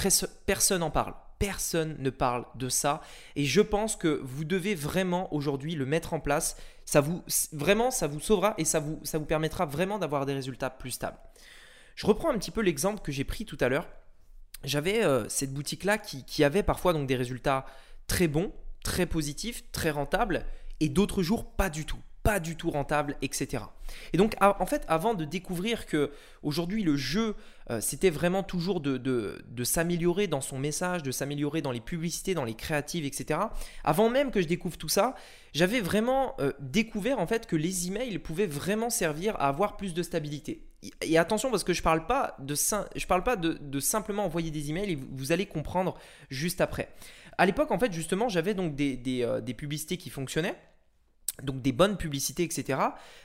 [0.45, 1.15] Personne n'en parle.
[1.39, 3.01] Personne ne parle de ça.
[3.35, 6.57] Et je pense que vous devez vraiment aujourd'hui le mettre en place.
[6.85, 10.91] Ça vous, vraiment, ça vous sauvera et ça vous, permettra vraiment d'avoir des résultats plus
[10.91, 11.17] stables.
[11.95, 13.87] Je reprends un petit peu l'exemple que j'ai pris tout à l'heure.
[14.63, 17.65] J'avais euh, cette boutique-là qui, qui avait parfois donc des résultats
[18.07, 18.51] très bons,
[18.83, 20.45] très positifs, très rentables,
[20.79, 23.63] et d'autres jours pas du tout pas du tout rentable, etc.
[24.11, 26.11] Et donc, en fait, avant de découvrir que
[26.41, 27.35] aujourd'hui le jeu,
[27.69, 32.43] euh, c'était vraiment toujours de, s'améliorer dans son message, de s'améliorer dans les publicités, dans
[32.43, 33.39] les créatives, etc.
[33.83, 35.13] Avant même que je découvre tout ça,
[35.53, 39.93] j'avais vraiment euh, découvert en fait que les emails pouvaient vraiment servir à avoir plus
[39.93, 40.65] de stabilité.
[41.01, 44.71] Et attention parce que je parle pas de je parle pas de, simplement envoyer des
[44.71, 45.95] emails et vous, allez comprendre
[46.31, 46.89] juste après.
[47.37, 50.55] À l'époque, en fait, justement, j'avais donc des, euh, des publicités qui fonctionnaient
[51.43, 52.79] donc des bonnes publicités, etc.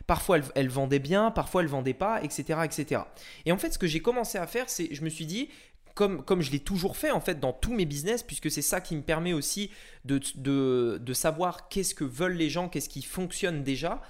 [0.06, 3.02] Parfois elles, vendaient bien, parfois elles vendaient pas, etc., etc.
[3.46, 5.48] Et en fait, ce que j'ai commencé à faire, c'est, je me suis dit,
[5.94, 8.80] comme, comme je l'ai toujours fait en fait dans tous mes business, puisque c'est ça
[8.80, 9.70] qui me permet aussi
[10.04, 14.00] de, de, de savoir qu'est-ce que veulent les gens, qu'est-ce qui fonctionne déjà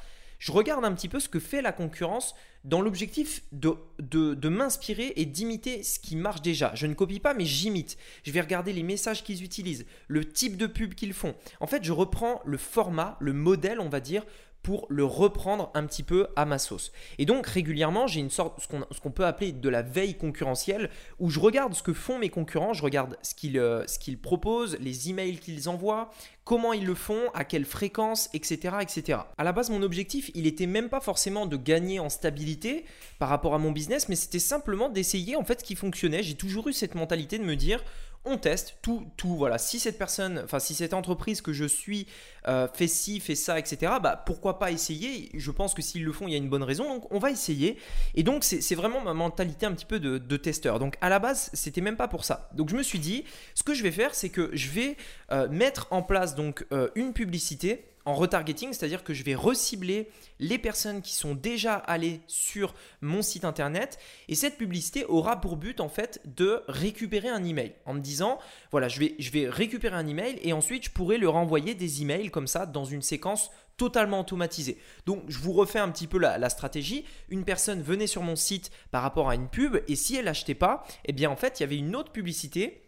[0.41, 5.27] je regarde un petit peu ce que fait la concurrence dans l'objectif de, m'inspirer et
[5.27, 6.73] d'imiter ce qui marche déjà.
[6.75, 7.97] Je ne copie pas, mais j'imite.
[8.25, 11.35] Je vais regarder les messages qu'ils utilisent, le type de pub qu'ils font.
[11.61, 14.25] En fait, je reprends le format, le modèle, on va dire,
[14.63, 16.93] pour le reprendre un petit peu à ma sauce.
[17.19, 21.31] Et donc régulièrement, j'ai une sorte, ce qu'on peut appeler de la veille concurrentielle, où
[21.31, 23.85] je regarde ce que font mes concurrents, je regarde ce qu'ils euh,
[24.23, 26.11] proposent, les emails qu'ils envoient,
[26.45, 29.21] comment ils le font, à quelle fréquence, etc., etc.
[29.39, 32.85] À la base, mon objectif, il était même pas forcément de gagner en stabilité
[33.19, 36.23] par rapport à mon business, mais c'était simplement d'essayer en fait ce qui fonctionnait.
[36.23, 37.83] J'ai toujours eu cette mentalité de me dire
[38.25, 39.57] on teste tout, tout, voilà.
[39.57, 42.07] Si cette personne, enfin, si cette entreprise que je suis
[42.49, 45.31] euh, fait ci, fait ça, etc., bah, pourquoi pas essayer?
[45.35, 47.31] Je pense que s'ils le font, il y a une bonne raison, donc on va
[47.31, 47.79] essayer.
[48.15, 50.79] Et donc, c'est vraiment ma mentalité un petit peu de, testeur.
[50.79, 52.51] Donc, à la base, c'était même pas pour ça.
[52.55, 54.97] Donc, je me suis dit, ce que je vais faire, c'est que je vais
[55.33, 60.59] euh, mettre en place donc euh, une publicité retargeting, c'est-à-dire que je vais recibler les
[60.59, 65.81] personnes qui sont déjà allées sur mon site internet et cette publicité aura pour but
[65.81, 68.39] en fait de récupérer un email en me disant
[68.71, 72.47] voilà, je vais, récupérer un email et ensuite je pourrai leur envoyer des emails comme
[72.47, 74.79] ça dans une séquence totalement automatisée.
[75.07, 77.05] Donc je vous refais un petit peu la, la, stratégie.
[77.31, 80.55] Une personne venait sur mon site par rapport à une pub et si elle n'achetait
[80.55, 82.83] pas, eh bien en fait il y avait une autre publicité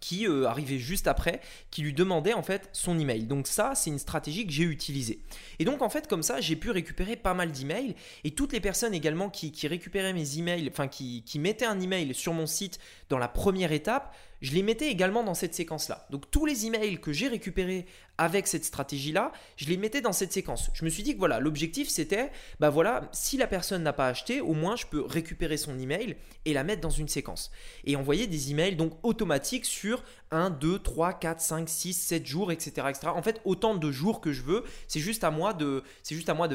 [0.00, 3.24] qui euh, arrivait juste après, qui lui demandait en fait son email.
[3.24, 5.20] Donc ça, c'est une stratégie que j'ai utilisée.
[5.58, 7.94] Et donc en fait, comme ça, j'ai pu récupérer pas mal d'emails.
[8.24, 12.14] Et toutes les personnes également qui, récupéraient mes emails, enfin qui, qui, mettaient un email
[12.14, 16.06] sur mon site dans la première étape, je les mettais également dans cette séquence-là.
[16.10, 17.86] Donc tous les emails que j'ai récupérés
[18.18, 20.70] avec cette stratégie-là, je les mettais dans cette séquence.
[20.72, 24.08] Je me suis dit que voilà, l'objectif c'était, bah voilà, si la personne n'a pas
[24.08, 27.50] acheté, au moins je peux récupérer son email et la mettre dans une séquence.
[27.84, 32.52] Et envoyer des emails donc automatiques sur 1, 2, 3, 4, 5, 6, 7 jours,
[32.52, 32.86] etc.
[33.04, 35.82] En fait, autant de jours que je veux, c'est juste à moi de,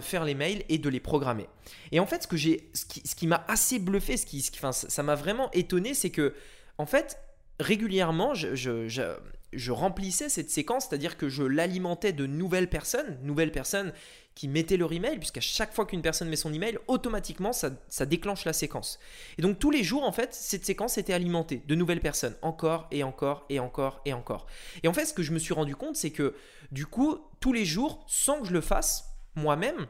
[0.01, 1.47] faire les mails et de les programmer.
[1.91, 6.09] Et en fait, ce qui, m'a assez bluffé, ce qui, ça m'a vraiment étonné, c'est
[6.09, 6.33] que,
[6.77, 7.17] en fait,
[7.61, 13.93] régulièrement, je, remplissais cette séquence, c'est-à-dire que je l'alimentais de nouvelles personnes, nouvelles personnes
[14.33, 18.05] qui mettaient leur email, puisqu'à chaque fois qu'une personne met son email, automatiquement, ça, ça,
[18.05, 18.97] déclenche la séquence.
[19.37, 22.87] Et donc tous les jours, en fait, cette séquence était alimentée de nouvelles personnes, encore
[22.91, 24.47] et encore et encore et encore.
[24.83, 26.35] Et en fait, ce que je me suis rendu compte, c'est que
[26.71, 29.87] du coup, tous les jours, sans que je le fasse moi-même,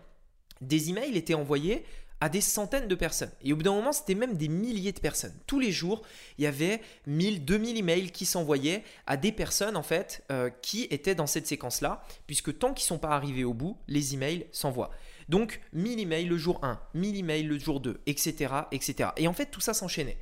[0.62, 1.84] des emails étaient envoyés
[2.22, 3.32] à des centaines de personnes.
[3.44, 5.34] Et au bout d'un moment, c'était même des milliers de personnes.
[5.48, 6.04] Tous les jours,
[6.38, 10.84] il y avait 1000, 2000 emails qui s'envoyaient à des personnes en fait euh, qui
[10.92, 14.46] étaient dans cette séquence-là, puisque tant qu'ils ne sont pas arrivés au bout, les emails
[14.52, 14.92] s'envoient.
[15.30, 18.54] Donc 1000 emails le jour 1, 1000 emails le jour 2, etc.
[18.72, 19.10] etc.
[19.18, 20.18] Et en fait, tout ça s'enchaînait.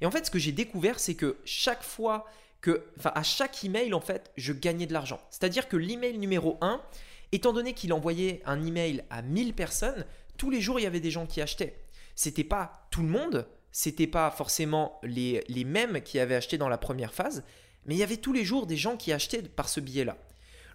[0.00, 2.26] Et en fait, ce que j'ai découvert, c'est que chaque fois
[2.60, 5.20] que, enfin, à chaque email, en fait, je gagnais de l'argent.
[5.30, 6.80] C'est-à-dire que l'email numéro 1,
[7.30, 10.04] étant donné qu'il envoyait un email à 1000 personnes,
[10.36, 11.74] tous les jours, il y avait des gens qui achetaient.
[12.14, 16.78] C'était pas tout le monde, c'était pas forcément les, mêmes qui avaient acheté dans la
[16.78, 17.44] première phase,
[17.86, 20.16] mais il y avait tous les jours des gens qui achetaient par ce biais-là.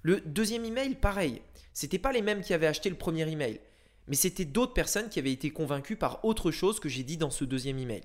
[0.02, 1.42] Le deuxième email, pareil.
[1.74, 3.60] C'était pas les mêmes qui avaient acheté le premier email,
[4.08, 7.30] mais c'était d'autres personnes qui avaient été convaincues par autre chose que j'ai dit dans
[7.30, 8.02] ce deuxième email,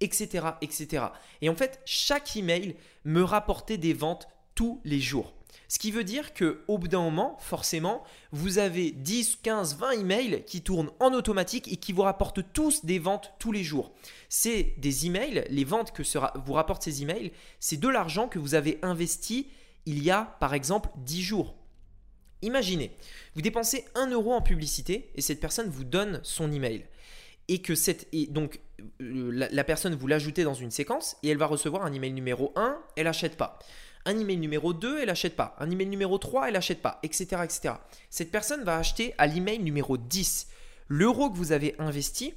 [0.00, 1.06] etc., etc.
[1.40, 5.33] Et en fait, chaque email me rapportait des ventes tous les jours.
[5.68, 10.44] Ce qui veut dire qu'au bout d'un moment, forcément, vous avez 10, 15, 20 emails
[10.46, 13.92] qui tournent en automatique et qui vous rapportent tous des ventes tous les jours.
[14.28, 16.02] C'est des emails, les ventes que
[16.44, 19.48] vous rapportent ces emails, c'est de l'argent que vous avez investi
[19.86, 21.54] il y a par exemple 10 jours.
[22.42, 22.94] Imaginez,
[23.34, 26.84] vous dépensez 1 euro en publicité et cette personne vous donne son email.
[27.48, 28.60] Et que cette, et donc
[29.00, 32.12] euh, la, la personne vous l'ajoutez dans une séquence et elle va recevoir un email
[32.12, 33.58] numéro 1, elle n'achète pas.
[34.06, 35.56] Un email numéro 2, elle n'achète pas.
[35.58, 37.74] Un email numéro 3, elle n'achète pas, etc., etc.
[38.10, 40.48] Cette personne va acheter à l'email numéro 10.
[40.88, 42.34] L'euro que vous avez investi,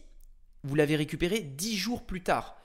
[0.63, 2.58] vous l'avez récupéré 10 jours plus tard.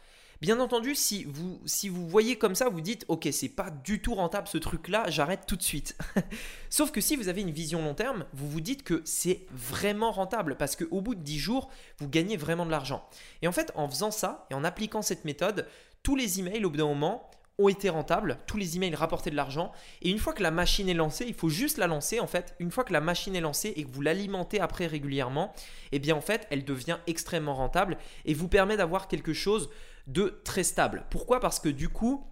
[0.42, 4.02] Bien entendu, si vous, si vous voyez comme ça, vous dites ok, c'est pas du
[4.02, 5.96] tout rentable ce truc-là, j'arrête tout de suite.
[6.68, 10.10] Sauf que si vous avez une vision long terme, vous vous dites que c'est vraiment
[10.10, 13.08] rentable parce qu'au bout de 10 jours, vous gagnez vraiment de l'argent.
[13.42, 15.68] Et en fait, en faisant ça et en appliquant cette méthode,
[16.02, 19.36] tous les emails au bout d'un moment, ont été rentables, tous les emails rapportaient de
[19.36, 19.72] l'argent.
[20.00, 22.54] Et une fois que la machine est lancée, il faut juste la lancer en fait.
[22.58, 25.52] Une fois que la machine est lancée et que vous l'alimentez après régulièrement,
[25.92, 29.70] eh bien en fait, elle devient extrêmement rentable et vous permet d'avoir quelque chose
[30.06, 31.04] de très stable.
[31.10, 31.40] Pourquoi?
[31.40, 32.26] Parce que du coup,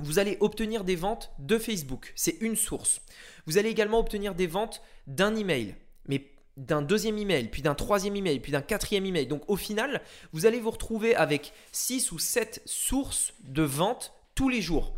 [0.00, 3.00] vous allez obtenir des ventes de Facebook, c'est une source.
[3.46, 5.74] Vous allez également obtenir des ventes d'un email,
[6.06, 9.26] mais d'un deuxième email, puis d'un troisième email, puis d'un quatrième email.
[9.26, 10.02] Donc au final,
[10.32, 14.94] vous allez vous retrouver avec 6 ou 7 sources de ventes tous les jours.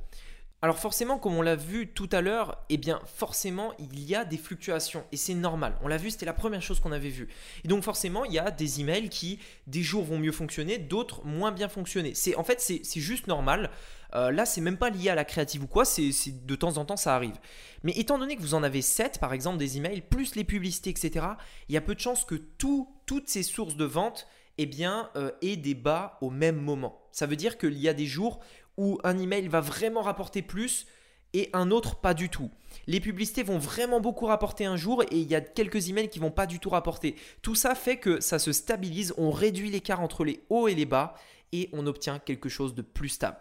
[0.60, 4.26] Alors forcément, comme on l'a vu tout à l'heure, eh bien forcément, il y a
[4.26, 5.78] des fluctuations et c'est normal.
[5.82, 7.26] On l'a vu, c'était la première chose qu'on avait vue.
[7.64, 11.24] Et donc forcément, il y a des emails qui des jours vont mieux fonctionner, d'autres
[11.24, 12.12] moins bien fonctionner.
[12.14, 13.70] C'est en fait c'est juste normal.
[14.14, 16.12] Euh, là, c'est même pas lié à la créative ou quoi, c'est
[16.44, 17.38] de temps en temps ça arrive.
[17.82, 20.90] Mais étant donné que vous en avez 7 par exemple des emails plus les publicités
[20.90, 21.24] etc,
[21.70, 24.26] il y a peu de chances que toutes ces sources de vente
[24.62, 27.00] eh bien, euh, aient des bas au même moment.
[27.12, 28.40] Ça veut dire qu'il y a des jours
[28.76, 30.86] où un email va vraiment rapporter plus
[31.32, 32.50] et un autre pas du tout.
[32.86, 36.18] Les publicités vont vraiment beaucoup rapporter un jour et il y a quelques emails qui
[36.18, 37.14] vont pas du tout rapporter.
[37.42, 40.86] Tout ça fait que ça se stabilise, on réduit l'écart entre les hauts et les
[40.86, 41.14] bas
[41.52, 43.38] et on obtient quelque chose de plus stable.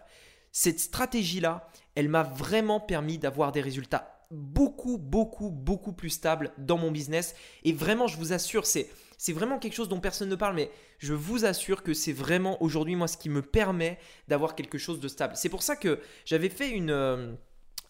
[0.52, 6.78] Cette stratégie-là, elle m'a vraiment permis d'avoir des résultats beaucoup, beaucoup, beaucoup plus stables dans
[6.78, 7.34] mon business.
[7.64, 8.88] Et vraiment, je vous assure, c'est
[9.20, 12.62] c'est vraiment quelque chose dont personne ne parle, mais je vous assure que c'est vraiment
[12.62, 15.34] aujourd'hui moi ce qui me permet d'avoir quelque chose de stable.
[15.36, 16.90] C'est pour ça que j'avais fait une...
[16.90, 17.34] Euh,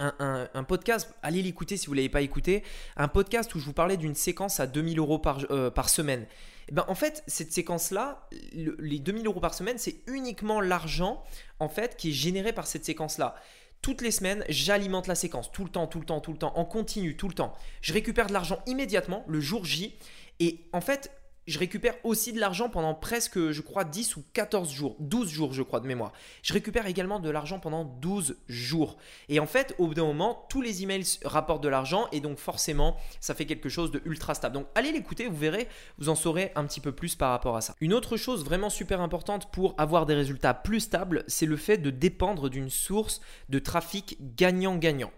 [0.01, 2.65] un, podcast, allez l'écouter si vous ne l'avez pas écouté,
[2.97, 6.27] un podcast où je vous parlais d'une séquence à 2000 euros par, euh, par semaine.
[6.69, 11.23] Eh ben, en fait, cette séquence-là, les 2000 euros par semaine, c'est uniquement l'argent
[11.61, 13.37] en fait qui est généré par cette séquence-là.
[13.83, 16.57] Toutes les semaines, j'alimente la séquence, tout le temps, tout le temps, tout le temps,
[16.57, 17.55] en continu, tout le temps.
[17.83, 19.95] Je récupère de l'argent immédiatement, le jour J.
[20.41, 21.11] Et en fait,
[21.51, 25.53] je récupère aussi de l'argent pendant presque, je crois, 10 ou 14 jours, 12 jours,
[25.53, 26.13] je crois, de mémoire.
[26.43, 28.97] Je récupère également de l'argent pendant 12 jours.
[29.29, 32.39] Et en fait, au bout d'un moment, tous les emails rapportent de l'argent et donc
[32.39, 34.55] forcément, ça fait quelque chose de ultra stable.
[34.55, 37.61] Donc, allez l'écouter, vous verrez, vous en saurez un petit peu plus par rapport à
[37.61, 37.75] ça.
[37.81, 41.79] Une autre chose vraiment super importante pour avoir des résultats plus stables, c'est le fait
[41.79, 45.11] de dépendre d'une source de trafic gagnant-gagnant.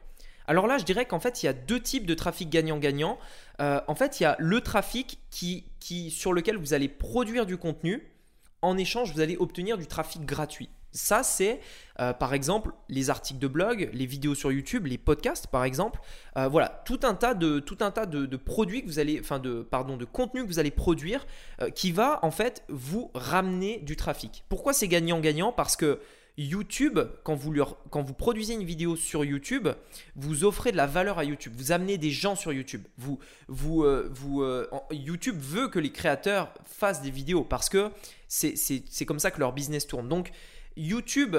[0.46, 3.18] Alors là, je dirais qu'en fait, il y a deux types de trafic gagnant-gagnant.
[3.60, 7.56] Euh, en fait, il y a le trafic qui, sur lequel vous allez produire du
[7.56, 8.08] contenu.
[8.60, 10.68] En échange, vous allez obtenir du trafic gratuit.
[10.94, 11.60] Ça, c'est
[12.00, 16.00] euh, par exemple les articles de blog, les vidéos sur YouTube, les podcasts par exemple.
[16.36, 19.38] Euh, voilà, tout un tas de tout un tas de, produits que vous allez, enfin
[19.38, 21.26] de pardon, de contenu que vous allez produire,
[21.74, 24.44] qui va en fait vous ramener du trafic.
[24.50, 25.50] Pourquoi c'est gagnant-gagnant?
[25.50, 25.98] Parce que
[26.38, 27.54] YouTube, quand vous,
[27.90, 29.68] quand vous produisez une vidéo sur YouTube,
[30.16, 31.52] vous offrez de la valeur à YouTube.
[31.56, 32.82] Vous amenez des gens sur YouTube.
[32.96, 33.18] Vous,
[33.48, 37.90] vous, euh, vous, euh, YouTube veut que les créateurs fassent des vidéos parce que
[38.28, 40.08] c'est comme ça que leur business tourne.
[40.08, 40.30] Donc,
[40.76, 41.36] YouTube,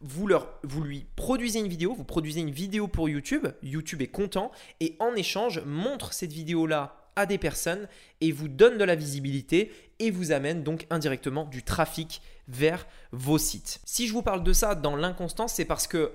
[0.00, 3.48] vous, leur, vous lui produisez une vidéo, vous produisez une vidéo pour YouTube.
[3.62, 7.88] YouTube est content et en échange montre cette vidéo-là à des personnes
[8.20, 13.38] et vous donne de la visibilité et vous amène donc indirectement du trafic vers vos
[13.38, 13.80] sites.
[13.84, 16.12] Si je vous parle de ça dans l'inconstance, c'est parce que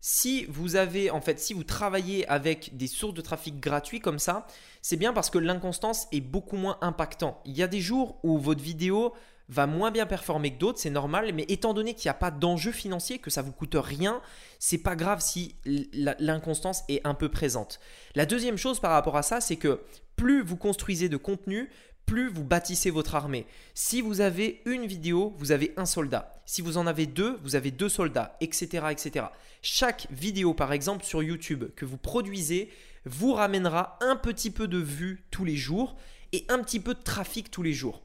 [0.00, 4.18] si vous avez en fait si vous travaillez avec des sources de trafic gratuits comme
[4.18, 4.46] ça,
[4.82, 7.40] c'est bien parce que l'inconstance est beaucoup moins impactant.
[7.44, 9.12] Il y a des jours où votre vidéo
[9.50, 12.30] va moins bien performer que d'autres, c'est normal, mais étant donné qu'il n'y a pas
[12.30, 14.22] d'enjeu financier, que ça vous coûte rien,
[14.58, 17.80] c'est pas grave si l'inconstance est un peu présente.
[18.14, 19.80] La deuxième chose par rapport à ça, c'est que
[20.14, 21.68] plus vous construisez de contenu,
[22.06, 23.46] plus vous bâtissez votre armée.
[23.74, 26.42] Si vous avez une vidéo, vous avez un soldat.
[26.46, 28.86] Si vous en avez deux, vous avez deux soldats, etc.
[28.90, 29.26] etc.
[29.62, 32.70] Chaque vidéo, par exemple, sur YouTube que vous produisez,
[33.04, 35.96] vous ramènera un petit peu de vues tous les jours
[36.32, 38.02] et un petit peu de trafic tous les jours.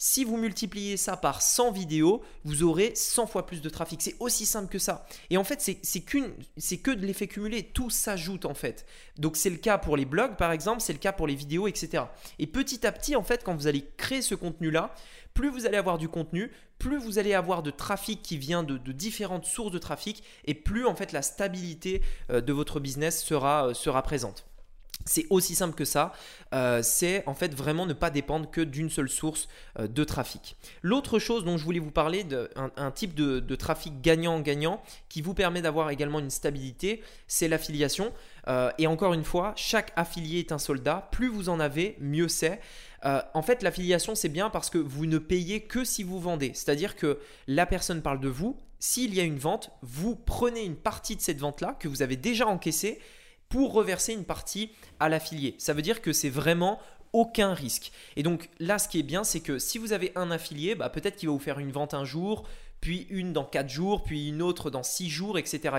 [0.00, 4.00] Si vous multipliez ça par 100 vidéos, vous aurez 100 fois plus de trafic.
[4.00, 5.06] C'est aussi simple que ça.
[5.28, 7.64] Et en fait, c'est que de l'effet cumulé.
[7.64, 8.86] Tout s'ajoute en fait.
[9.18, 11.66] Donc c'est le cas pour les blogs par exemple, c'est le cas pour les vidéos,
[11.66, 12.04] etc.
[12.38, 14.94] Et petit à petit, en fait, quand vous allez créer ce contenu-là,
[15.34, 18.76] plus vous allez avoir du contenu, plus vous allez avoir de trafic qui vient de,
[18.92, 23.68] différentes sources de trafic et plus en fait la stabilité euh, de votre business sera,
[23.68, 24.47] euh, sera présente.
[25.04, 26.12] C'est aussi simple que ça.
[26.54, 30.56] Euh, c'est en fait vraiment ne pas dépendre que d'une seule source euh, de trafic.
[30.82, 35.62] L'autre chose dont je voulais vous parler, un, type de, trafic gagnant-gagnant qui vous permet
[35.62, 38.12] d'avoir également une stabilité, c'est l'affiliation.
[38.48, 41.08] Euh, et encore une fois, chaque affilié est un soldat.
[41.10, 42.60] Plus vous en avez, mieux c'est.
[43.02, 46.52] en fait, l'affiliation, c'est bien parce que vous ne payez que si vous vendez.
[46.54, 48.58] C'est-à-dire que la personne parle de vous.
[48.80, 52.16] S'il y a une vente, vous prenez une partie de cette vente-là que vous avez
[52.16, 53.00] déjà encaissée
[53.48, 55.54] pour reverser une partie à l'affilié.
[55.58, 56.78] Ça veut dire que c'est vraiment
[57.12, 57.92] aucun risque.
[58.16, 60.90] Et donc là, ce qui est bien, c'est que si vous avez un affilié, bah,
[60.90, 62.44] peut-être qu'il va vous faire une vente un jour,
[62.80, 65.74] puis une dans 4 jours, puis une autre dans 6 jours, etc.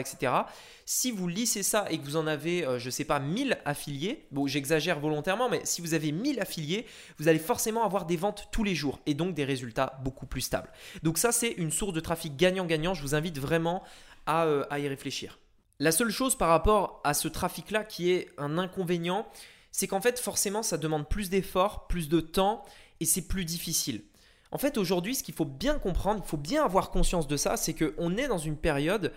[0.85, 3.57] Si vous lissez ça et que vous en avez, euh, je ne sais pas, 1000
[3.65, 6.85] affiliés, bon j'exagère volontairement, mais si vous avez 1000 affiliés,
[7.17, 10.41] vous allez forcément avoir des ventes tous les jours et donc des résultats beaucoup plus
[10.41, 10.69] stables.
[11.03, 12.93] Donc ça, c'est une source de trafic gagnant-gagnant.
[12.93, 13.83] Je vous invite vraiment
[14.25, 15.39] à, euh, à y réfléchir.
[15.81, 19.25] La seule chose par rapport à ce trafic-là qui est un inconvénient,
[19.71, 22.65] c'est qu'en fait forcément ça demande plus d'efforts, plus de temps
[22.99, 24.03] et c'est plus difficile.
[24.51, 27.55] En fait aujourd'hui ce qu'il faut bien comprendre, il faut bien avoir conscience de ça,
[27.55, 29.13] c'est qu'on est dans une période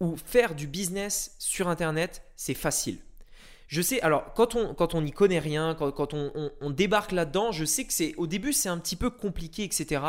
[0.00, 2.96] où faire du business sur Internet c'est facile.
[3.68, 7.66] Je sais, alors quand on quand on n'y connaît rien, quand, on, débarque là-dedans, je
[7.66, 10.00] sais que c'est au début c'est un petit peu compliqué, etc.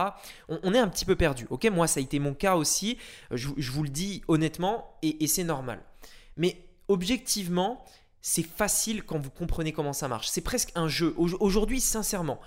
[0.47, 1.47] On, est un petit peu perdu.
[1.49, 2.97] Ok, moi ça a été mon cas aussi.
[3.31, 5.81] Je, vous le dis honnêtement et c'est normal.
[6.37, 7.83] Mais objectivement,
[8.21, 10.29] c'est facile quand vous comprenez comment ça marche.
[10.29, 11.13] C'est presque un jeu.
[11.17, 12.39] Aujourd'hui, sincèrement,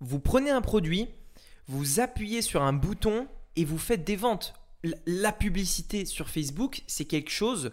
[0.00, 1.08] vous prenez un produit,
[1.66, 4.54] vous appuyez sur un bouton et vous faites des ventes.
[5.06, 7.72] La publicité sur Facebook, c'est quelque chose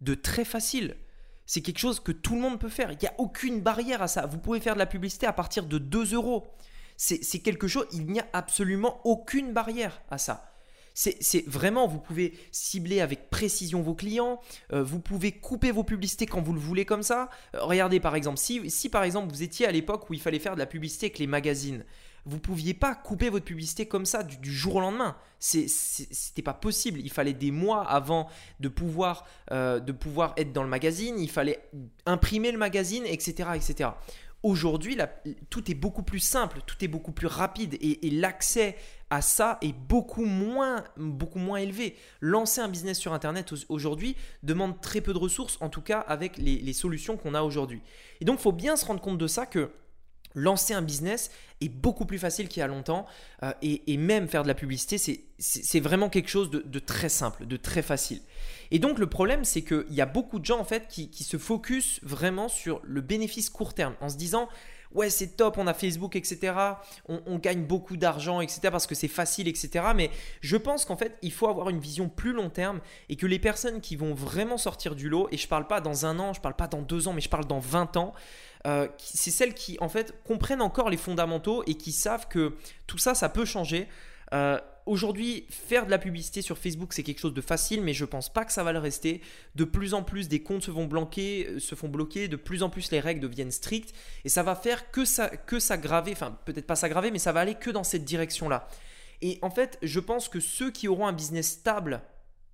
[0.00, 0.96] de très facile.
[1.44, 2.90] C'est quelque chose que tout le monde peut faire.
[2.90, 4.26] Il n'y a aucune barrière à ça.
[4.26, 6.46] Vous pouvez faire de la publicité à partir de 2 euros.
[6.96, 10.50] C'est quelque chose, il n'y a absolument aucune barrière à ça.
[10.98, 14.40] C'est vraiment, vous pouvez cibler avec précision vos clients,
[14.72, 17.28] euh, vous pouvez couper vos publicités quand vous le voulez comme ça.
[17.54, 20.54] Euh, regardez par exemple, si, par exemple vous étiez à l'époque où il fallait faire
[20.54, 21.84] de la publicité avec les magazines,
[22.24, 25.16] vous pouviez pas couper votre publicité comme ça du, jour au lendemain.
[25.38, 26.98] C'était pas possible.
[27.00, 28.28] Il fallait des mois avant
[28.58, 31.20] de pouvoir, euh, de pouvoir être dans le magazine.
[31.20, 31.60] Il fallait
[32.06, 33.90] imprimer le magazine, etc., etc.
[34.42, 34.96] Aujourd'hui,
[35.50, 38.76] tout est beaucoup plus simple, tout est beaucoup plus rapide et, l'accès
[39.10, 41.96] à ça est beaucoup moins, beaucoup moins élevé.
[42.20, 46.38] Lancer un business sur Internet aujourd'hui demande très peu de ressources, en tout cas avec
[46.38, 47.82] les, solutions qu'on a aujourd'hui.
[48.20, 49.70] Et donc, il faut bien se rendre compte de ça que
[50.34, 51.30] lancer un business
[51.62, 53.06] est beaucoup plus facile qu'il y a longtemps
[53.42, 54.98] euh, et, même faire de la publicité,
[55.38, 58.20] c'est vraiment quelque chose de, très simple, de très facile.
[58.70, 61.24] Et donc le problème, c'est qu'il y a beaucoup de gens en fait qui, qui
[61.24, 64.48] se focus vraiment sur le bénéfice court terme en se disant
[64.96, 66.54] ouais c'est top, on a Facebook, etc.
[67.08, 68.60] On, gagne beaucoup d'argent, etc.
[68.70, 69.84] parce que c'est facile, etc.
[69.94, 73.26] Mais je pense qu'en fait, il faut avoir une vision plus long terme et que
[73.26, 76.32] les personnes qui vont vraiment sortir du lot, et je parle pas dans un an,
[76.32, 78.14] je parle pas dans deux ans, mais je parle dans 20 ans,
[78.66, 82.56] euh, c'est celles qui en fait comprennent encore les fondamentaux et qui savent que
[82.86, 83.86] tout ça, ça peut changer.
[84.34, 88.04] Euh, aujourd'hui, faire de la publicité sur Facebook, c'est quelque chose de facile, mais je
[88.04, 89.20] pense pas que ça va le rester.
[89.54, 92.62] De plus en plus, des comptes se vont bloquer, euh, se font bloquer, de plus
[92.62, 96.38] en plus, les règles deviennent strictes, et ça va faire que ça, que s'aggraver, enfin,
[96.44, 98.68] peut-être pas s'aggraver, mais ça va aller que dans cette direction-là.
[99.22, 102.02] Et en fait, je pense que ceux qui auront un business stable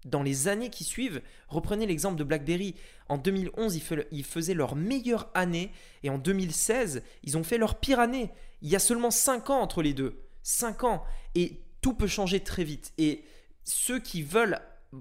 [0.05, 2.75] dans les années qui suivent, reprenez l'exemple de BlackBerry.
[3.09, 5.71] En 2011, ils faisaient leur meilleure année
[6.03, 8.31] et en 2016, ils ont fait leur pire année.
[8.63, 10.21] Il y a seulement 5 ans entre les deux.
[10.43, 11.05] 5 ans.
[11.35, 12.93] Et tout peut changer très vite.
[12.97, 13.25] Et
[13.65, 14.61] ceux qui veulent,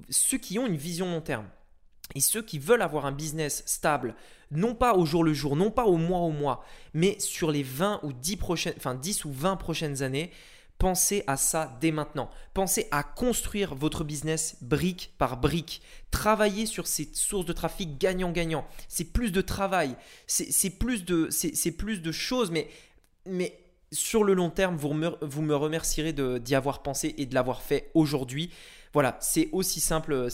[0.10, 1.48] ceux qui ont une vision long terme,
[2.16, 4.16] et ceux qui veulent avoir un business stable,
[4.52, 7.64] non pas au jour le jour, non pas au mois au mois, mais sur les
[7.64, 10.32] 20 ou 10 prochaines, enfin 10 ou 20 prochaines années,
[10.78, 12.30] pensez à ça dès maintenant.
[12.54, 15.82] Pensez à construire votre business brique par brique.
[16.10, 18.66] Travaillez sur ces sources de trafic gagnant-gagnant.
[18.90, 19.96] C'est plus de travail,
[20.28, 22.68] c'est plus de, c'est plus de choses, mais,
[23.26, 23.61] mais
[23.92, 28.52] sur le long terme, vous me, remercierez d'y avoir pensé et de l'avoir fait aujourd'hui.
[28.94, 30.28] Voilà, c'est aussi simple,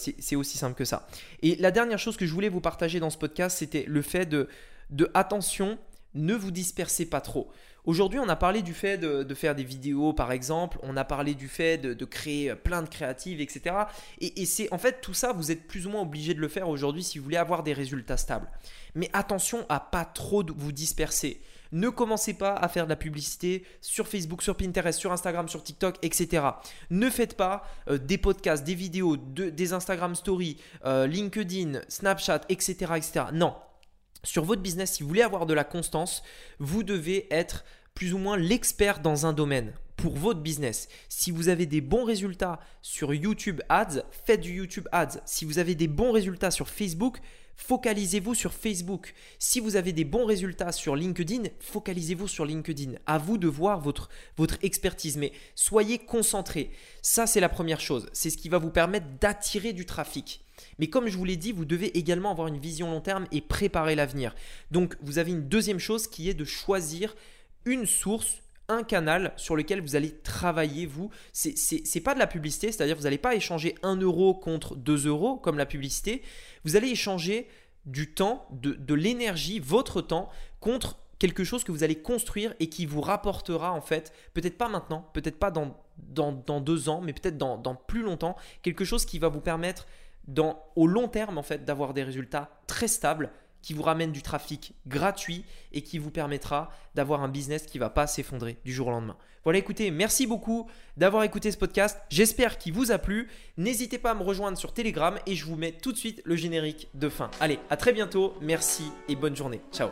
[0.75, 1.07] que ça.
[1.41, 4.25] Et la dernière chose que je voulais vous partager dans ce podcast, c'était le fait
[4.25, 4.47] de,
[4.89, 5.77] de attention,
[6.13, 7.51] ne vous dispersez pas trop.
[7.85, 10.77] Aujourd'hui, on a parlé du fait de, faire des vidéos, par exemple.
[10.83, 13.75] On a parlé du fait de, créer plein de créatives, etc.
[14.19, 16.49] Et, et c'est en fait tout ça, vous êtes plus ou moins obligé de le
[16.49, 18.49] faire aujourd'hui si vous voulez avoir des résultats stables.
[18.93, 21.41] Mais attention à pas trop vous disperser.
[21.71, 25.63] Ne commencez pas à faire de la publicité sur Facebook, sur Pinterest, sur Instagram, sur
[25.63, 26.45] TikTok, etc.
[26.89, 32.93] Ne faites pas euh, des podcasts, des vidéos, des Instagram Stories, euh, LinkedIn, Snapchat, etc.,
[32.95, 33.25] etc.
[33.33, 33.55] Non.
[34.23, 36.23] Sur votre business, si vous voulez avoir de la constance,
[36.59, 37.63] vous devez être
[37.93, 40.87] plus ou moins l'expert dans un domaine pour votre business.
[41.09, 45.19] Si vous avez des bons résultats sur YouTube Ads, faites du YouTube Ads.
[45.25, 47.19] Si vous avez des bons résultats sur Facebook,
[47.57, 49.15] Focalisez-vous sur Facebook.
[49.39, 52.93] Si vous avez des bons résultats sur LinkedIn, focalisez-vous sur LinkedIn.
[53.07, 54.09] À vous de voir votre,
[54.61, 56.71] expertise, mais soyez concentré.
[57.01, 58.09] Ça, c'est la première chose.
[58.13, 60.45] C'est ce qui va vous permettre d'attirer du trafic.
[60.77, 63.41] Mais comme je vous l'ai dit, vous devez également avoir une vision long terme et
[63.41, 64.35] préparer l'avenir.
[64.69, 67.15] Donc, vous avez une deuxième chose qui est de choisir
[67.65, 71.09] une source un canal sur lequel vous allez travailler, vous.
[71.31, 75.37] C'est pas de la publicité, c'est-à-dire vous n'allez pas échanger 1 euro contre 2 euros
[75.37, 76.21] comme la publicité.
[76.65, 77.47] Vous allez échanger
[77.85, 82.85] du temps, de, l'énergie, votre temps, contre quelque chose que vous allez construire et qui
[82.85, 85.73] vous rapportera en fait, peut-être pas maintenant, peut-être pas dans,
[86.59, 89.87] deux ans, mais peut-être dans, plus longtemps, quelque chose qui va vous permettre
[90.75, 94.73] au long terme en fait d'avoir des résultats très stables qui vous ramène du trafic
[94.87, 98.87] gratuit et qui vous permettra d'avoir un business qui ne va pas s'effondrer du jour
[98.87, 99.17] au lendemain.
[99.43, 101.97] Voilà, écoutez, merci beaucoup d'avoir écouté ce podcast.
[102.09, 103.29] J'espère qu'il vous a plu.
[103.57, 106.35] N'hésitez pas à me rejoindre sur Telegram et je vous mets tout de suite le
[106.35, 107.31] générique de fin.
[107.39, 108.33] Allez, à très bientôt.
[108.41, 109.61] Merci et bonne journée.
[109.71, 109.89] Ciao.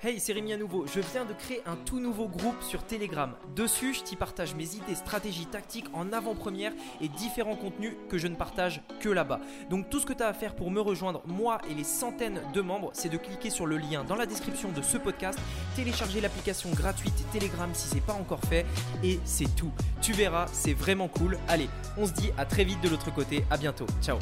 [0.00, 0.86] Hey, c'est Rémi à nouveau.
[0.86, 3.34] Je viens de créer un tout nouveau groupe sur Telegram.
[3.56, 6.70] Dessus, je t'y partage mes idées, stratégies, tactiques en avant-première
[7.00, 9.40] et différents contenus que je ne partage que là-bas.
[9.70, 12.40] Donc tout ce que tu as à faire pour me rejoindre, moi et les centaines
[12.54, 15.36] de membres, c'est de cliquer sur le lien dans la description de ce podcast,
[15.74, 18.66] télécharger l'application gratuite Telegram si c'est pas encore fait
[19.02, 19.72] et c'est tout.
[20.00, 21.36] Tu verras, c'est vraiment cool.
[21.48, 23.44] Allez, on se dit à très vite de l'autre côté.
[23.50, 23.86] À bientôt.
[24.00, 24.18] Ciao.